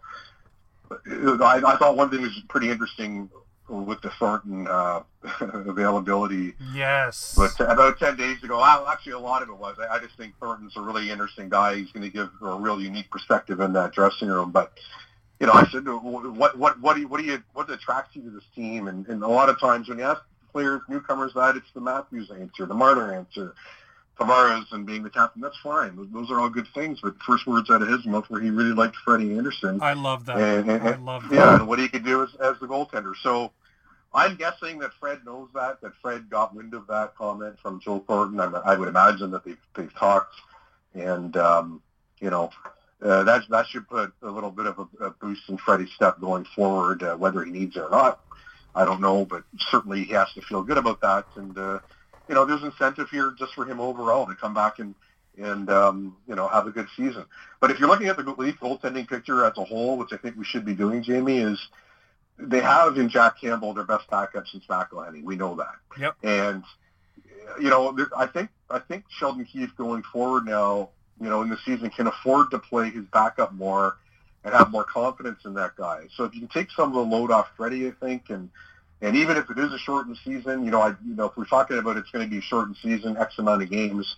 [0.91, 3.29] I, I thought one thing was pretty interesting
[3.69, 5.03] with the Thornton uh,
[5.41, 6.53] availability.
[6.73, 7.35] Yes.
[7.35, 9.75] But about 10 days ago, actually a lot of it was.
[9.79, 11.75] I, I just think Thornton's a really interesting guy.
[11.75, 14.51] He's going to give a real unique perspective in that dressing room.
[14.51, 14.71] But,
[15.39, 18.23] you know, I said, what, what, what do you, what do you, what attracts you
[18.23, 18.87] to this team?
[18.87, 20.21] And, and a lot of times when you ask
[20.51, 23.53] players, newcomers that, it's the Matthews answer, the Marner answer.
[24.19, 25.95] Tavares and being the captain, that's fine.
[26.11, 26.99] Those are all good things.
[27.01, 29.79] But first words out of his mouth where he really liked Freddie Andersen.
[29.79, 30.37] I love that.
[30.37, 31.35] And, and, I love that.
[31.35, 33.13] Yeah, and what he could do as, as the goaltender.
[33.21, 33.51] So
[34.13, 38.03] I'm guessing that Fred knows that, that Fred got wind of that comment from Joe
[38.07, 38.39] Thornton.
[38.39, 40.33] I, I would imagine that they've, they've talked.
[40.95, 41.83] And, um,
[42.19, 42.49] you know,
[43.01, 46.19] uh, that, that should put a little bit of a, a boost in Freddie's step
[46.19, 48.21] going forward, uh, whether he needs it or not.
[48.75, 51.25] I don't know, but certainly he has to feel good about that.
[51.35, 51.79] And, uh,
[52.27, 54.93] you know, there's incentive here just for him overall to come back and
[55.37, 57.25] and um, you know have a good season.
[57.59, 60.35] But if you're looking at the Leaf goaltending picture as a whole, which I think
[60.35, 61.59] we should be doing, Jamie, is
[62.39, 65.23] they have in Jack Campbell their best backup since McElhinney.
[65.23, 65.75] We know that.
[65.99, 66.15] Yep.
[66.23, 66.63] And
[67.61, 71.57] you know, I think I think Sheldon Keefe going forward now, you know, in the
[71.65, 73.97] season can afford to play his backup more
[74.43, 76.03] and have more confidence in that guy.
[76.15, 78.49] So if you can take some of the load off Freddie, I think, and
[79.01, 81.45] and even if it is a shortened season, you know, I, you know, if we're
[81.45, 84.15] talking about it's going to be a shortened season, X amount of games,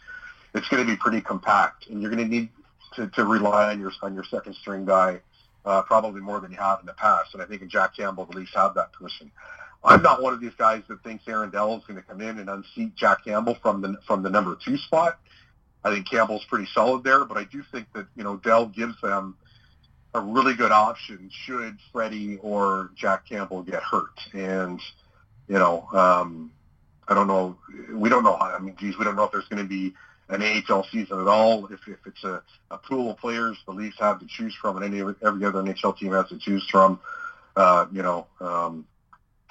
[0.54, 2.50] it's going to be pretty compact, and you're going to need
[2.96, 5.20] to, to rely on your on your second string guy
[5.66, 7.34] uh, probably more than you have in the past.
[7.34, 9.32] And I think in Jack Campbell, at least have that person.
[9.84, 12.40] I'm not one of these guys that thinks Aaron Dell is going to come in
[12.40, 15.20] and unseat Jack Campbell from the from the number two spot.
[15.84, 19.00] I think Campbell's pretty solid there, but I do think that you know Dell gives
[19.02, 19.36] them
[20.14, 24.20] a really good option should Freddie or Jack Campbell get hurt.
[24.34, 24.82] And,
[25.48, 26.52] you know, um,
[27.08, 27.58] I don't know.
[27.92, 28.36] We don't know.
[28.36, 29.94] I mean, geez, we don't know if there's going to be
[30.30, 31.66] an AHL season at all.
[31.68, 34.86] If, if it's a, a pool of players the Leafs have to choose from, and
[34.86, 37.00] any every other NHL team has to choose from,
[37.56, 38.86] uh, you know, um,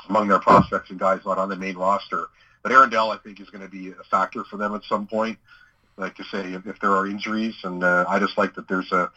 [0.09, 2.27] among their prospects and guys not on the main roster.
[2.63, 5.07] But Aaron Dell, I think, is going to be a factor for them at some
[5.07, 5.39] point.
[5.99, 8.93] Like to say, if, if there are injuries, and uh, I just like that there's
[8.93, 9.11] a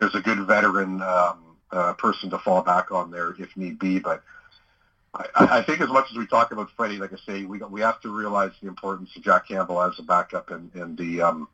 [0.00, 4.00] there's a good veteran um, uh, person to fall back on there if need be.
[4.00, 4.22] But
[5.14, 7.80] I, I think as much as we talk about Freddie, like I say, we we
[7.80, 11.48] have to realize the importance of Jack Campbell as a backup and, and the, um,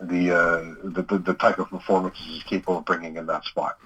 [0.00, 3.78] the, uh, the, the the type of performances he's capable of bringing in that spot.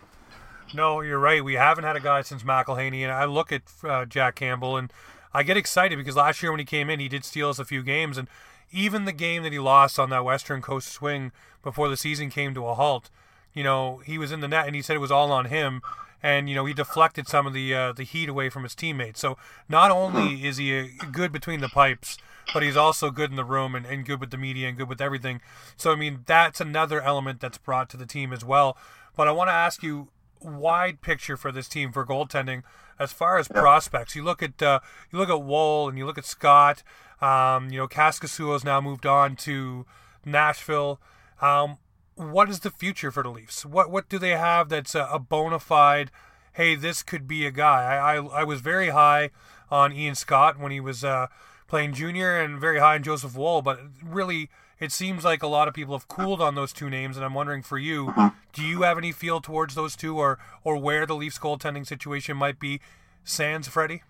[0.72, 1.44] No, you're right.
[1.44, 4.90] We haven't had a guy since McElhinney, and I look at uh, Jack Campbell and
[5.34, 7.64] I get excited because last year when he came in, he did steal us a
[7.64, 8.28] few games, and
[8.74, 11.32] even the game that he lost on that Western Coast swing
[11.62, 13.10] before the season came to a halt
[13.54, 15.80] you know, he was in the net and he said it was all on him.
[16.22, 19.20] And you know he deflected some of the uh, the heat away from his teammates.
[19.20, 19.36] So
[19.68, 22.16] not only is he good between the pipes,
[22.54, 24.88] but he's also good in the room and, and good with the media and good
[24.88, 25.42] with everything.
[25.76, 28.78] So I mean that's another element that's brought to the team as well.
[29.14, 30.08] But I want to ask you
[30.40, 32.62] wide picture for this team for goaltending
[32.98, 34.16] as far as prospects.
[34.16, 34.80] You look at uh,
[35.12, 36.82] you look at Woll and you look at Scott.
[37.20, 39.86] Um, you know, Kaskisuo has now moved on to
[40.24, 41.00] Nashville.
[41.40, 41.78] Um,
[42.16, 43.64] what is the future for the Leafs?
[43.66, 46.10] What what do they have that's a, a bona fide?
[46.52, 47.82] Hey, this could be a guy.
[47.82, 49.30] I, I, I was very high
[49.70, 51.26] on Ian Scott when he was uh,
[51.66, 53.62] playing junior, and very high on Joseph Woll.
[53.62, 57.16] But really, it seems like a lot of people have cooled on those two names.
[57.16, 58.14] And I'm wondering for you,
[58.52, 62.36] do you have any feel towards those two, or or where the Leafs goaltending situation
[62.36, 62.80] might be?
[63.24, 64.02] Sans Freddie.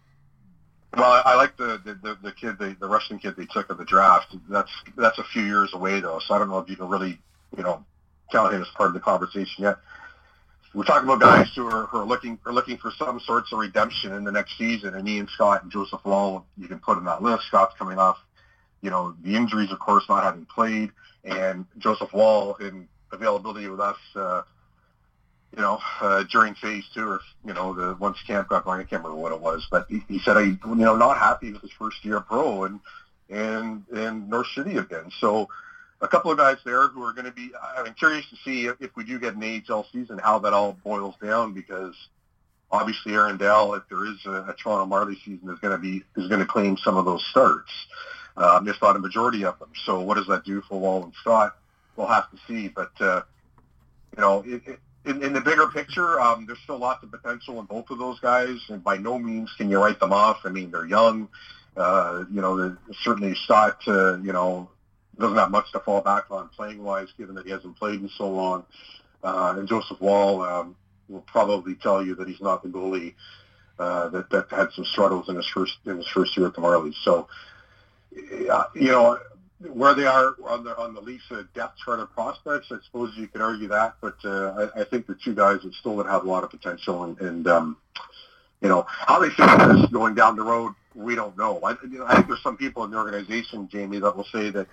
[0.97, 3.85] Well, I like the, the, the kid, the, the Russian kid they took at the
[3.85, 4.35] draft.
[4.49, 7.19] That's that's a few years away though, so I don't know if you can really,
[7.57, 7.85] you know,
[8.31, 9.79] Callahan is part of the conversation yet.
[10.73, 13.61] We're talking about guys who are, who are looking are looking for some sorts of
[13.61, 17.05] redemption in the next season, and Ian Scott and Joseph Woll, you can put in
[17.05, 17.45] that list.
[17.47, 18.19] Scott's coming off,
[18.83, 20.91] you know, the injuries, of course, not having played,
[21.25, 24.43] and Joseph Woll in availability with us, uh,
[25.57, 28.85] you know, uh, during phase two, or you know, the once camp got going, I
[28.85, 31.63] can't remember what it was, but he, he said, I, you know, not happy with
[31.63, 32.81] his first year pro, and
[33.31, 35.11] and and nor should he have been.
[35.21, 35.49] So
[36.01, 37.51] a couple of guys there who are going to be.
[37.77, 40.77] I'm curious to see if, if we do get an AHL season, how that all
[40.85, 41.95] boils down because
[42.71, 46.03] obviously Aaron Dell, if there is a, a Toronto Marley season, is going to be
[46.17, 47.71] is going to claim some of those starts,
[48.37, 49.71] um, if not a majority of them.
[49.85, 51.57] So what does that do for Woll and Scott?
[51.97, 52.69] We'll have to see.
[52.69, 53.23] But uh,
[54.17, 57.61] you know, it, it, in, in the bigger picture, um, there's still lots of potential
[57.61, 60.41] in both of those guys, and by no means can you write them off.
[60.45, 61.29] I mean, they're young.
[61.77, 64.69] Uh, you know, certainly Scott, uh, you know,
[65.19, 68.09] doesn't have much to fall back on playing wise, given that he hasn't played in
[68.09, 68.65] so long.
[69.23, 70.77] Uh, and Joseph Woll um,
[71.09, 73.15] will probably tell you that he's not the goalie
[73.79, 76.61] uh, that that had some struggles in his first in his first year at the
[76.61, 76.95] Marlies.
[77.03, 77.29] So,
[78.51, 79.19] uh, you know,
[79.61, 83.13] where they are on the on the Leafs uh, depth chart of prospects, I suppose
[83.17, 86.07] you could argue that, but uh, I, I think the two guys that still would
[86.07, 87.77] have a lot of potential, and, and um,
[88.61, 91.61] you know how they feel this going down the road, we don't know.
[91.63, 94.51] I, you know, I think there's some people in the organization, Jamie, that will say
[94.51, 94.67] that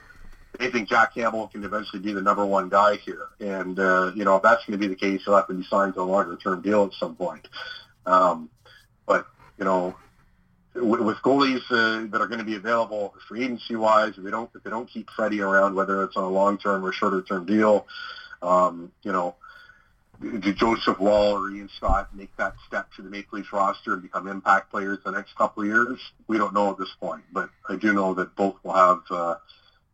[0.60, 4.26] they think Jack Campbell can eventually be the number one guy here, and uh, you
[4.26, 6.04] know if that's going to be the case, he'll have to be signed to a
[6.04, 7.48] longer term deal at some point.
[8.06, 8.50] Um,
[9.06, 9.96] but you know,
[10.74, 14.50] with goalies uh, that are going to be available free agency wise, if they don't
[14.56, 17.46] if they don't keep Freddie around, whether it's on a long term or shorter term
[17.46, 17.86] deal,
[18.42, 19.36] um, you know,
[20.22, 24.02] did Joseph Woll or Ian Scott make that step to the Maple Leafs roster and
[24.02, 26.00] become impact players the next couple of years?
[26.28, 29.02] We don't know at this point, but I do know that both will have.
[29.10, 29.36] Uh,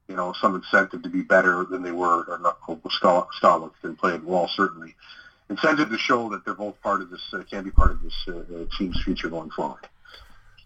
[0.07, 4.17] you know, some incentive to be better than they were, or not, Stalock didn't play
[4.17, 4.95] Woll certainly.
[5.49, 8.13] Incentive to show that they're both part of this, uh, can be part of this
[8.27, 9.87] uh, uh team's future going forward.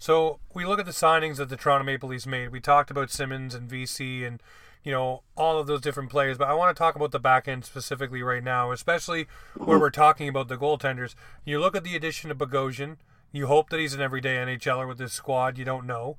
[0.02, 2.52] So we look at the signings that the Toronto Maple Leafs made.
[2.52, 4.42] We talked about Simmonds and Vesey and
[4.84, 7.48] you know all of those different players, but I want to talk about the back
[7.48, 11.14] end specifically right now, especially where we're talking about the goaltenders.
[11.46, 12.98] You look at the addition of Bogosian.
[13.32, 15.60] You hope that he's an everyday NHLer with this squad.
[15.60, 16.18] You don't know.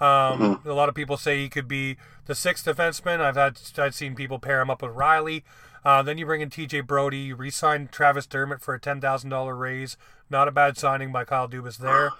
[0.00, 0.68] Um, mm-hmm.
[0.68, 3.20] A lot of people say he could be the sixth defenseman.
[3.20, 5.44] I've had I've seen people pair him up with Rielly.
[5.84, 7.18] Uh, then you bring in TJ Brodie.
[7.18, 9.96] You re-sign Travis Dermott for a ten thousand dollar raise.
[10.28, 12.10] Not a bad signing by Kyle Dubas there.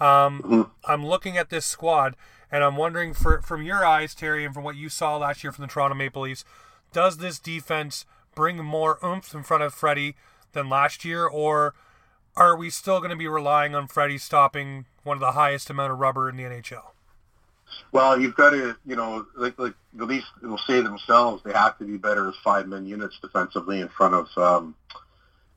[0.00, 0.62] Um, mm-hmm.
[0.84, 2.16] I'm looking at this squad,
[2.50, 5.52] and I'm wondering, for, from your eyes, Terry, and from what you saw last year
[5.52, 6.44] from the Toronto Maple Leafs,
[6.92, 10.14] does this defense bring more oomph in front of Freddie
[10.52, 11.74] than last year, or
[12.36, 15.92] are we still going to be relying on Freddie stopping one of the highest amount
[15.92, 16.92] of rubber in the NHL?
[17.92, 21.76] Well, you've got to, you know, like, like the Leafs will say themselves, they have
[21.78, 24.74] to be better as five-man units defensively in front of um,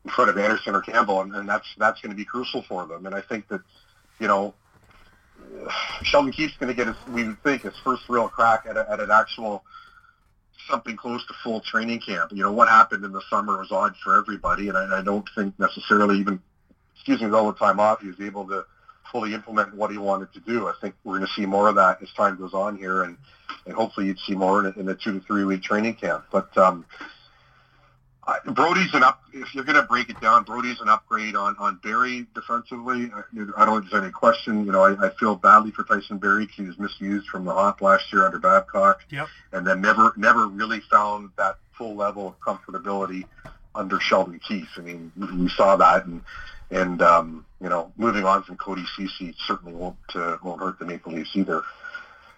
[0.03, 2.85] in front of Andersen or Campbell, and, and that's that's going to be crucial for
[2.85, 3.05] them.
[3.05, 3.61] And I think that
[4.21, 4.53] you know,
[6.03, 8.99] Sheldon Keefe's going to get his, we think, his first real crack at, a, at
[8.99, 9.63] an actual
[10.69, 12.31] something close to full training camp.
[12.31, 15.27] You know, what happened in the summer was odd for everybody, and I, I don't
[15.35, 16.39] think necessarily even,
[16.93, 18.63] excuse me, all the time off, he was able to
[19.11, 20.67] fully implement what he wanted to do.
[20.67, 23.17] I think we're going to see more of that as time goes on here, and,
[23.65, 26.25] and hopefully you'd see more in a, in a two to three week training camp.
[26.31, 26.85] But um,
[28.45, 29.23] Brodie's an up.
[29.33, 33.11] If you're going to break it down, Brodie's an upgrade on on Barrie defensively.
[33.13, 33.23] I,
[33.57, 34.65] I don't think there's any question.
[34.65, 36.47] You know, I, I feel badly for Tyson Barrie.
[36.55, 39.27] He was misused from the hop last year under Babcock, yep.
[39.51, 43.25] and then never never really found that full level of comfortability
[43.73, 44.69] under Sheldon Keefe.
[44.77, 46.21] I mean, we saw that, and
[46.69, 50.85] and um, you know, moving on from Cody Ceci certainly won't uh, won't hurt the
[50.85, 51.63] Maple Leafs either.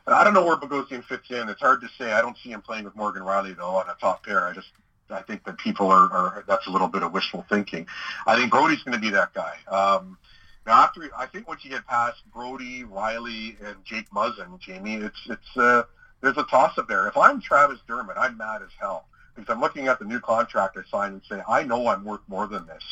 [0.06, 1.48] I don't know where Bogosian fits in.
[1.48, 2.12] It's hard to say.
[2.12, 4.48] I don't see him playing with Morgan Rielly though on a top pair.
[4.48, 4.68] I just
[5.10, 7.86] I think that people are, are that's a little bit of wishful thinking.
[8.26, 9.56] I think Brodie's going to be that guy.
[9.68, 10.18] Um,
[10.66, 15.20] now, after I think once you get past Brodie, Rielly, and Jake Muzzin, Jamie, it's
[15.30, 15.84] it's uh,
[16.22, 17.08] there's a toss up there.
[17.08, 20.78] If I'm Travis Dermott, I'm mad as hell because I'm looking at the new contract
[20.78, 22.84] I signed and say I know I'm worth more than this.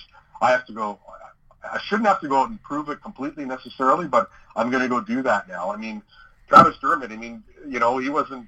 [0.42, 1.00] I have to go.
[1.64, 4.90] I shouldn't have to go out and prove it completely necessarily, but I'm going to
[4.90, 5.72] go do that now.
[5.72, 6.02] I mean,
[6.50, 7.12] Travis Dermott.
[7.12, 8.48] I mean, you know, he wasn't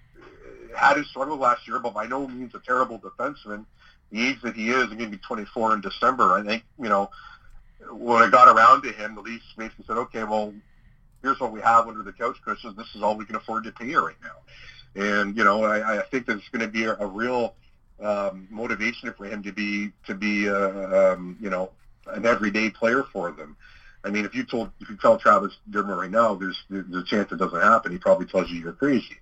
[0.76, 3.66] had his struggle last year, but by no means a terrible defenseman.
[4.12, 6.34] The age that he is, he's going to be 24 in December.
[6.34, 7.10] I think, you know,
[7.92, 10.54] when I got around to him, the Leafs basically said, okay, well,
[11.22, 12.76] here's what we have under the couch cushions.
[12.76, 15.02] This is all we can afford to pay you right now.
[15.02, 17.56] And, you know, I, I think there's going to be a, a real
[18.02, 21.72] um, motivation for him to be, to be, uh, um, you know,
[22.08, 23.56] an everyday player for them.
[24.06, 27.04] I mean, if you told if you tell Travis Dermott right now, there's there's a
[27.04, 27.92] chance it doesn't happen.
[27.92, 29.18] He probably tells you you're crazy.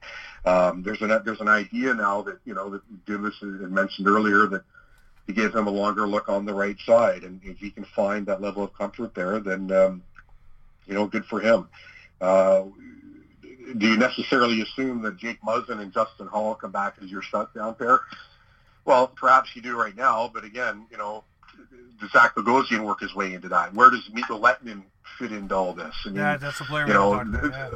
[0.46, 4.48] Um, there's an there's an idea now that you know that Dubas had mentioned earlier
[4.48, 4.64] that
[5.28, 8.26] to give him a longer look on the right side, and if he can find
[8.26, 10.02] that level of comfort there, then um,
[10.88, 11.68] you know, good for him.
[12.20, 12.64] Uh,
[13.78, 17.76] do you necessarily assume that Jake Muzzin and Justin Holl come back as your shutdown
[17.76, 18.00] pair?
[18.84, 21.24] Well, perhaps you do right now, but again, you know,
[22.00, 23.74] does Zach Bogosian work his way into that?
[23.74, 24.84] Where does Mikko Lehtonen
[25.18, 25.96] fit into all this?
[26.06, 26.88] I mean, yeah, that's a player.
[26.88, 27.70] You know, about, yeah.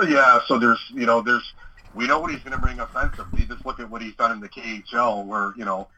[0.00, 0.38] Uh, yeah.
[0.46, 1.52] So there's, you know, there's,
[1.94, 3.46] we know what he's going to bring offensively.
[3.46, 5.88] Just look at what he's done in the KHL, where you know,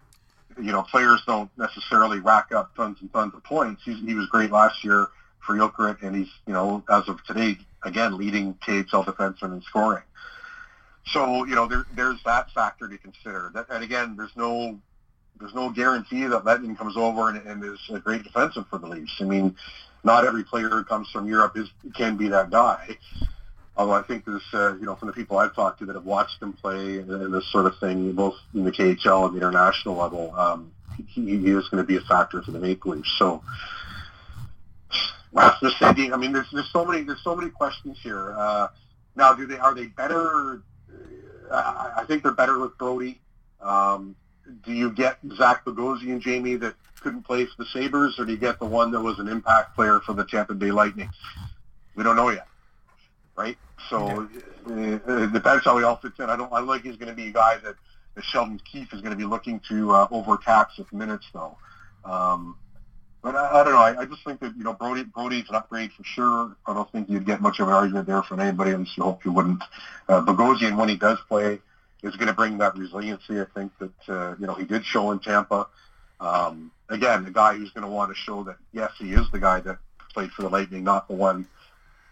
[0.61, 3.83] you know, players don't necessarily rack up tons and tons of points.
[3.85, 5.09] He's, he was great last year
[5.41, 10.03] for Jokerit, and he's, you know, as of today, again, leading KHL defenseman in scoring.
[11.07, 13.53] So, you know, there, there's that factor to consider.
[13.55, 14.79] That, and again, there's no
[15.39, 18.87] there's no guarantee that Lehtonen comes over and, and is a great defensive for the
[18.87, 19.17] Leafs.
[19.21, 19.57] I mean,
[20.05, 22.97] not every player who comes from Europe is can be that guy.
[23.77, 26.07] Although I think there's, uh, you know, from the people I've talked to that have
[26.07, 29.39] watched him play and, and this sort of thing, both in the KHL and the
[29.39, 30.73] international level, um,
[31.07, 33.15] he, he is going to be a factor for the Maple Leafs.
[33.19, 33.43] So,
[35.33, 38.35] last understanding, I mean, there's there's so many there's so many questions here.
[38.37, 38.69] Uh,
[39.15, 40.63] now, do they are they better
[41.51, 43.21] I, I think they're better with Brodie.
[43.61, 44.17] Um,
[44.65, 48.39] do you get Zach Bogosian, Jamie, that couldn't play for the Sabres, or do you
[48.39, 51.11] get the one that was an impact player for the Tampa Bay Lightning?
[51.95, 52.49] We don't know yet,
[53.37, 53.57] right?
[53.89, 54.29] So
[54.69, 54.99] yeah.
[55.07, 56.31] uh, it depends how he all fits in.
[56.31, 56.53] I don't.
[56.53, 57.77] I like he's going to be a guy that,
[58.15, 61.57] that Sheldon Keefe is going to be looking to uh, overtax with minutes, though.
[62.05, 62.57] Um,
[63.23, 63.81] but I, I don't know.
[63.81, 66.57] I, I just think that you know Brodie Brodie's an upgrade for sure.
[66.67, 68.73] I don't think you'd get much of an argument there from anybody.
[68.73, 68.89] else.
[68.97, 69.63] you hope you wouldn't.
[70.09, 71.61] Uh, Bogosian, when he does play,
[72.07, 73.41] is going to bring that resiliency.
[73.41, 75.67] I think that uh, you know he did show in Tampa.
[76.21, 79.39] Um, again, the guy who's going to want to show that yes, he is the
[79.39, 79.79] guy that
[80.15, 81.47] played for the Lightning, not the one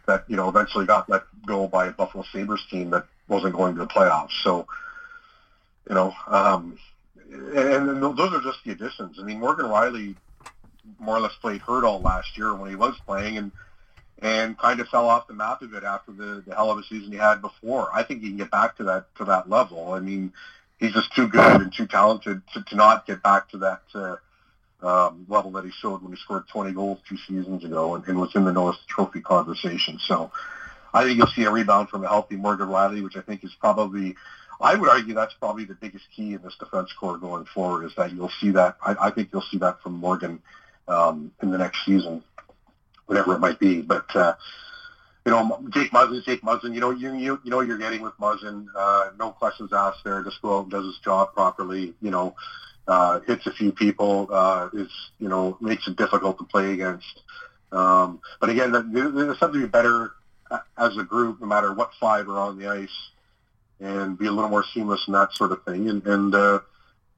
[0.07, 3.75] that you know eventually got let go by a Buffalo Sabres team that wasn't going
[3.75, 4.33] to the playoffs.
[4.43, 4.67] So
[5.89, 6.79] you know, um,
[7.31, 9.19] and, and those are just the additions.
[9.19, 10.17] I mean, Morgan Rielly
[10.99, 13.53] more or less played hurt all last year when he was playing, and
[14.25, 16.83] and kind of fell off the map a bit after the, the hell of a
[16.85, 17.91] season he had before.
[17.93, 19.93] I think he can get back to that to that level.
[19.93, 20.33] I mean,
[20.81, 24.17] he's just too good and too talented to, to not get back to that uh,
[24.83, 28.19] um, level that he showed when he scored 20 goals two seasons ago and, and
[28.19, 29.99] was in the Norris Trophy conversation.
[29.99, 30.33] So
[30.95, 33.55] I think you'll see a rebound from a healthy Morgan Rielly, which I think is
[33.61, 34.17] probably,
[34.59, 37.95] I would argue that's probably the biggest key in this defense core going forward is
[37.97, 40.41] that you'll see that, I, I think you'll see that from Morgan
[40.89, 42.23] um, in the next season
[43.07, 43.83] whatever it might be.
[43.83, 44.35] But uh,
[45.25, 48.03] you know, Jake Muzzin, Jake Muzzin, you know, you you you know what you're getting
[48.03, 48.67] with Muzzin.
[48.77, 50.23] Uh, no questions asked there.
[50.23, 51.95] Just go out and does his job properly.
[52.01, 52.35] You know,
[52.87, 54.29] uh, hits a few people.
[54.31, 57.23] Uh, is you know makes it difficult to play against.
[57.73, 60.13] Um, but again, there's something to be better
[60.79, 63.11] as a group, no matter what five are on the ice,
[63.81, 65.89] and be a little more seamless and that sort of thing.
[65.89, 66.61] And, and uh,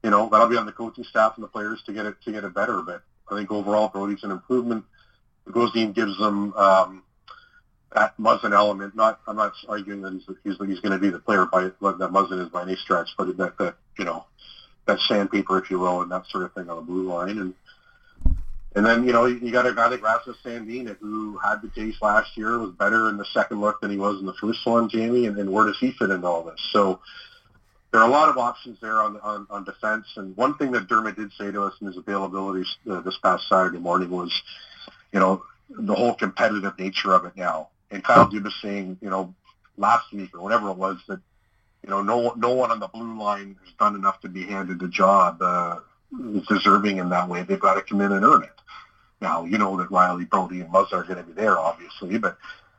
[0.03, 2.31] you know, that'll be on the coaching staff and the players to get it to
[2.31, 2.81] get it better.
[2.81, 4.85] But I think overall, Brodie's an improvement.
[5.47, 7.03] Bogosian gives them um,
[7.93, 8.95] that Muzzin element.
[8.95, 12.11] Not, I'm not arguing that he's he's, he's going to be the player by that
[12.11, 14.25] Muzzin is by any stretch, but that that you know
[14.85, 17.37] that sandpaper, if you will, and that sort of thing on the blue line.
[17.37, 17.53] And
[18.75, 22.01] and then you know you got a guy like Rasmus Sandin who had the taste
[22.01, 24.89] last year, was better in the second look than he was in the first one,
[24.89, 25.25] Jamie.
[25.25, 26.59] And, and where does he fit into all this?
[26.71, 26.99] So
[27.91, 30.05] there are a lot of options there on, on, on defense.
[30.17, 33.47] And one thing that Dermott did say to us in his availability uh, this past
[33.47, 34.31] Saturday morning was,
[35.11, 37.69] you know, the whole competitive nature of it now.
[37.91, 39.33] And Kyle Dubas saying, you know,
[39.77, 41.19] last week or whatever it was that,
[41.83, 44.79] you know, no no one on the blue line has done enough to be handed
[44.79, 45.79] the job uh,
[46.49, 47.43] deserving in that way.
[47.43, 48.51] They've got to come in and earn it.
[49.21, 52.37] Now, you know that Rielly Brodie and Muzz are going to be there, obviously, but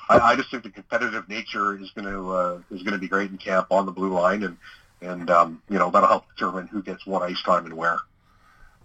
[0.08, 3.08] I, I just think the competitive nature is going to uh, is going to be
[3.08, 4.56] great in camp on the blue line, and
[5.00, 7.98] and um, you know that'll help determine who gets what ice time and where.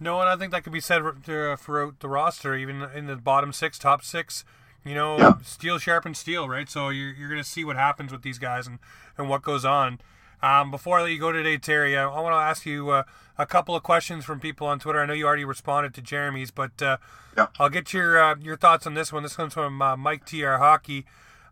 [0.00, 3.52] No, and I think that could be said throughout the roster, even in the bottom
[3.52, 4.44] six, top six.
[4.84, 5.32] You know, yeah.
[5.42, 6.68] steel sharpens steel, right?
[6.68, 8.78] So you're, you're going to see what happens with these guys and,
[9.16, 9.98] and what goes on.
[10.42, 13.04] Um, before I let you go today, Terry, I, I want to ask you uh,
[13.38, 15.00] a couple of questions from people on Twitter.
[15.00, 16.98] I know you already responded to Jeremy's, but uh,
[17.34, 17.46] yeah.
[17.58, 19.22] I'll get your uh, your thoughts on this one.
[19.22, 21.06] This comes from uh, Mike TR Hockey.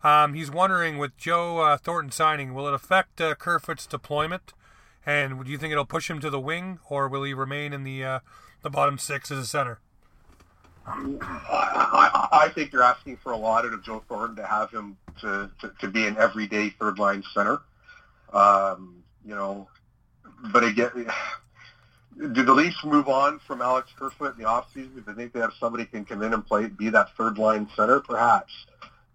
[0.05, 4.53] Um, he's wondering with Joe uh, Thornton signing, will it affect uh, Kerfoot's deployment?
[5.05, 7.83] And do you think it'll push him to the wing, or will he remain in
[7.83, 8.19] the uh,
[8.63, 9.81] the bottom six as a center?
[10.87, 14.97] I, I think you're asking for a lot out of Joe Thornton to have him
[15.21, 17.61] to, to, to be an everyday third line center.
[18.33, 19.69] Um, you know,
[20.53, 20.91] but again,
[22.19, 25.41] do the Leafs move on from Alex Kerfoot in the offseason if they think they
[25.41, 28.01] have somebody can come in and play, be that third line center?
[28.01, 28.53] Perhaps.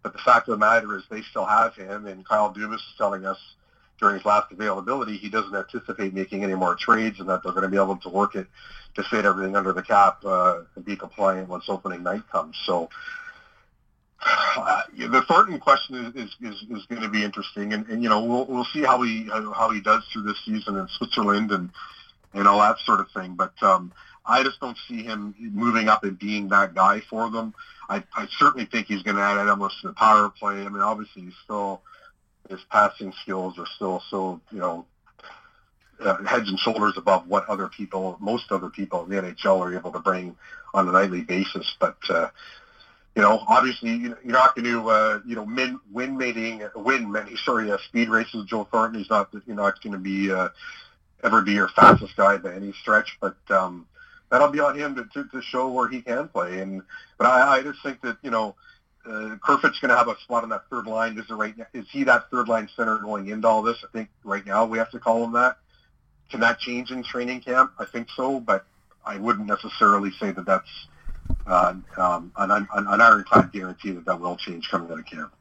[0.03, 2.93] But the fact of the matter is they still have him, and Kyle Dubas is
[2.97, 3.39] telling us
[3.99, 7.63] during his last availability, he doesn't anticipate making any more trades and that they're going
[7.63, 8.47] to be able to work it
[8.95, 12.55] to fit everything under the cap uh, and be compliant once opening night comes.
[12.65, 12.89] So
[14.25, 18.09] uh, the Thornton question is, is, is, is, going to be interesting, and, and you
[18.09, 21.69] know we'll we'll see how he how he does through this season in Switzerland and
[22.33, 23.35] and all that sort of thing.
[23.35, 23.91] But um,
[24.25, 27.53] I just don't see him moving up and being that guy for them.
[27.89, 30.65] I, I certainly think he's going to add elements to the power play.
[30.65, 31.81] I mean, obviously he's still
[32.49, 34.85] his passing skills are still so you know
[35.99, 39.75] uh, heads and shoulders above what other people, most other people in the NHL are
[39.75, 40.35] able to bring
[40.73, 41.75] on a nightly basis.
[41.79, 42.29] But uh,
[43.15, 47.35] you know, obviously, you're not going to uh, you know min, win mating win many
[47.37, 48.45] sorry uh, speed races.
[48.45, 50.49] Joe Thornton, he's not you're not going to be uh,
[51.23, 53.87] ever be your fastest guy by any stretch, but um,
[54.29, 56.59] that'll be on him to, to, to show where he can play.
[56.59, 56.83] And
[57.17, 58.55] but I, I just think that you know
[59.07, 61.17] uh, Kerfoot's going to have a spot on that third line.
[61.17, 63.77] Is, it right, is he that third line center going into all this?
[63.83, 65.57] I think right now we have to call him that.
[66.29, 67.71] Can that change in training camp?
[67.79, 68.65] I think so, but
[69.05, 70.87] I wouldn't necessarily say that that's
[71.45, 75.33] uh, um, an, an, an ironclad guarantee that that will change coming out of camp.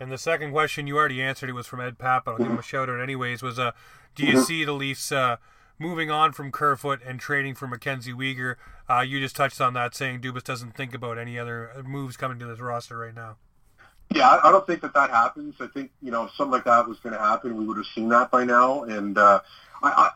[0.00, 1.48] And the second question you already answered.
[1.48, 3.42] It was from Ed Papp, but I'll give him a shout out anyways.
[3.42, 3.70] Was uh,
[4.14, 4.42] do you mm-hmm.
[4.42, 5.36] see the Leafs uh,
[5.78, 8.56] moving on from Kerfoot and trading for Mackenzie Weegar?
[8.88, 12.38] Uh, you just touched on that, saying Dubas doesn't think about any other moves coming
[12.38, 13.36] to this roster right now.
[14.14, 15.54] Yeah, I don't think that that happens.
[15.60, 17.86] I think you know if something like that was going to happen, we would have
[17.94, 18.82] seen that by now.
[18.82, 19.40] And uh,
[19.82, 20.10] I,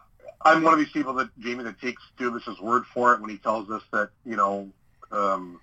[0.45, 3.31] I, I'm one of these people that Jamie that takes Dubas's word for it when
[3.31, 4.69] he tells us that you know.
[5.11, 5.61] Um,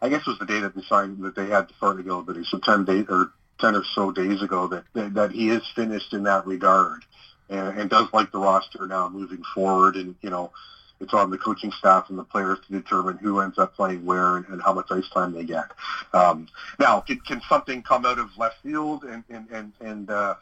[0.00, 2.46] I guess it was the day that they signed that they had the Fart availability,
[2.48, 6.12] so ten days or ten or so days ago that that, that he is finished
[6.12, 7.04] in that regard,
[7.48, 10.52] and, and does like the roster now moving forward, and you know
[11.00, 14.36] it's on the coaching staff and the players to determine who ends up playing where
[14.36, 15.70] and, and how much ice time they get.
[16.12, 20.34] Um, now, can, can something come out of left field and and and, and uh,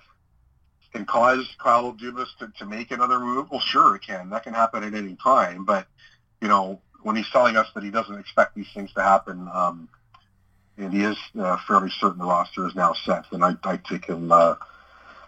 [0.93, 3.51] can cause Kyle Dubas to, to make another move?
[3.51, 4.31] Well, sure, it can.
[4.31, 5.65] That can happen at any time.
[5.65, 5.87] But
[6.41, 9.89] you know, when he's telling us that he doesn't expect these things to happen, um,
[10.79, 14.07] and he is uh, fairly certain the roster is now set, then I, I take
[14.07, 14.33] him.
[14.33, 14.57] Uh,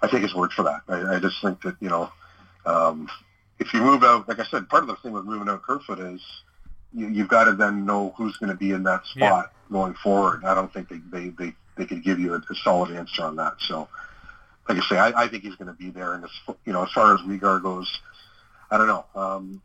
[0.03, 0.83] I take his word for that.
[0.89, 2.11] I, I just think that you know,
[2.67, 3.09] um,
[3.59, 5.99] if you move out, like I said, part of the thing with moving out Kerfoot
[5.99, 6.21] is
[6.93, 9.73] you, you've got to then know who's going to be in that spot yeah.
[9.73, 10.45] going forward.
[10.45, 13.37] I don't think they they they, they could give you a, a solid answer on
[13.37, 13.55] that.
[13.61, 13.89] So,
[14.69, 16.15] like I say, I, I think he's going to be there.
[16.15, 16.31] And as
[16.65, 18.01] you know, as far as Weegar goes,
[18.71, 19.05] I don't know.
[19.15, 19.63] Um,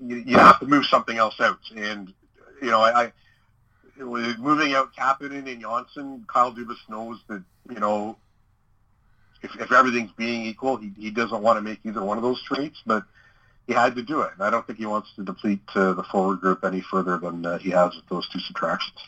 [0.00, 1.58] you, you have to move something else out.
[1.76, 2.12] And,
[2.62, 3.12] you know, I, I
[3.98, 8.16] moving out Kapanen and Johnsson, Kyle Dubas knows that, you know,
[9.42, 12.42] if, if everything's being equal, he, he doesn't want to make either one of those
[12.42, 13.04] trades, but
[13.66, 14.32] he had to do it.
[14.34, 17.44] And I don't think he wants to deplete uh, the forward group any further than
[17.46, 18.98] uh, he has with those two subtractions.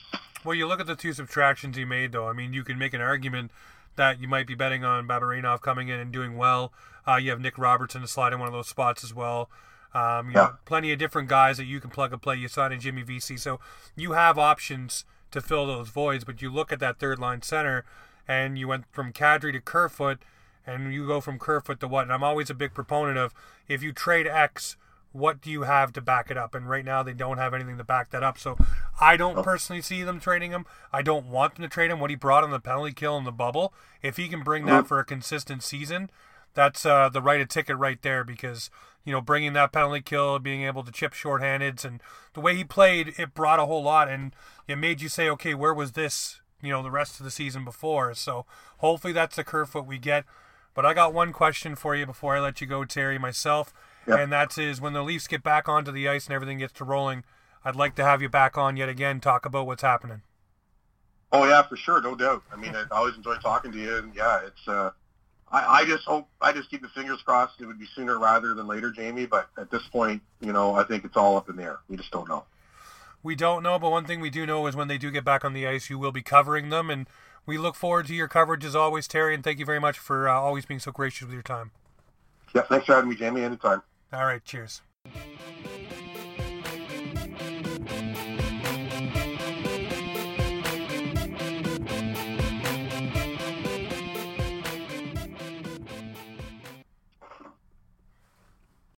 [0.45, 2.29] Well, you look at the two subtractions he made, though.
[2.29, 3.51] I mean, you can make an argument
[3.97, 6.73] that you might be betting on Barabanov coming in and doing well.
[7.07, 9.51] Uh, you have Nick Robertson to slide in one of those spots as well.
[9.95, 10.43] Um, you yeah.
[10.43, 12.37] know, plenty of different guys that you can plug and play.
[12.37, 13.61] You sign in Jimmy Vesey, so
[13.95, 16.25] you have options to fill those voids.
[16.25, 17.85] But you look at that third line center,
[18.27, 20.19] and you went from Kadri to Kerfoot,
[20.67, 22.05] and you go from Kerfoot to what?
[22.05, 23.35] And I'm always a big proponent of
[23.69, 24.77] if you trade X,
[25.13, 26.55] what do you have to back it up?
[26.55, 28.39] And right now they don't have anything to back that up.
[28.39, 28.57] So
[29.01, 29.43] I don't oh.
[29.43, 30.65] personally see them trading him.
[30.93, 32.01] I don't want them to trade him.
[32.01, 34.87] What he brought on the penalty kill in the bubble, if he can bring that
[34.87, 36.11] for a consistent season,
[36.55, 38.71] that's uh, the right of ticket right there because
[39.05, 42.01] you know bringing that penalty kill, being able to chip shorthanded, and
[42.35, 44.35] the way he played, it brought a whole lot, and
[44.69, 46.41] it made you say, okay, where was this?
[46.63, 48.15] You know, the rest of the season before.
[48.15, 48.47] So
[48.79, 50.25] hopefully that's the Kerfoot we get.
[50.75, 53.75] But I got one question for you before I let you go, Terry, myself,
[54.07, 54.19] yep.
[54.19, 56.85] and that is when the Leafs get back onto the ice and everything gets to
[56.85, 57.25] rolling,
[57.63, 60.23] I'd like to have you back on yet again, talk about what's happening.
[61.31, 62.43] Oh yeah, for sure, no doubt.
[62.53, 64.69] I mean, I always enjoy talking to you, and yeah, it's.
[64.69, 64.91] Uh,
[65.51, 68.55] I, I just hope I just keep the fingers crossed it would be sooner rather
[68.55, 69.27] than later, Jamie.
[69.27, 71.79] But at this point, you know, I think it's all up in the air.
[71.89, 72.45] We just don't know.
[73.23, 75.45] We don't know, but one thing we do know is when they do get back
[75.45, 77.07] on the ice, you will be covering them, and
[77.47, 79.35] we look forward to your coverage as always, Terry.
[79.35, 81.71] And thank you very much for uh, always being so gracious with your time.
[82.55, 83.43] Yeah, thanks for having me, Jamie.
[83.43, 83.83] Anytime.
[84.13, 84.83] All right, cheers.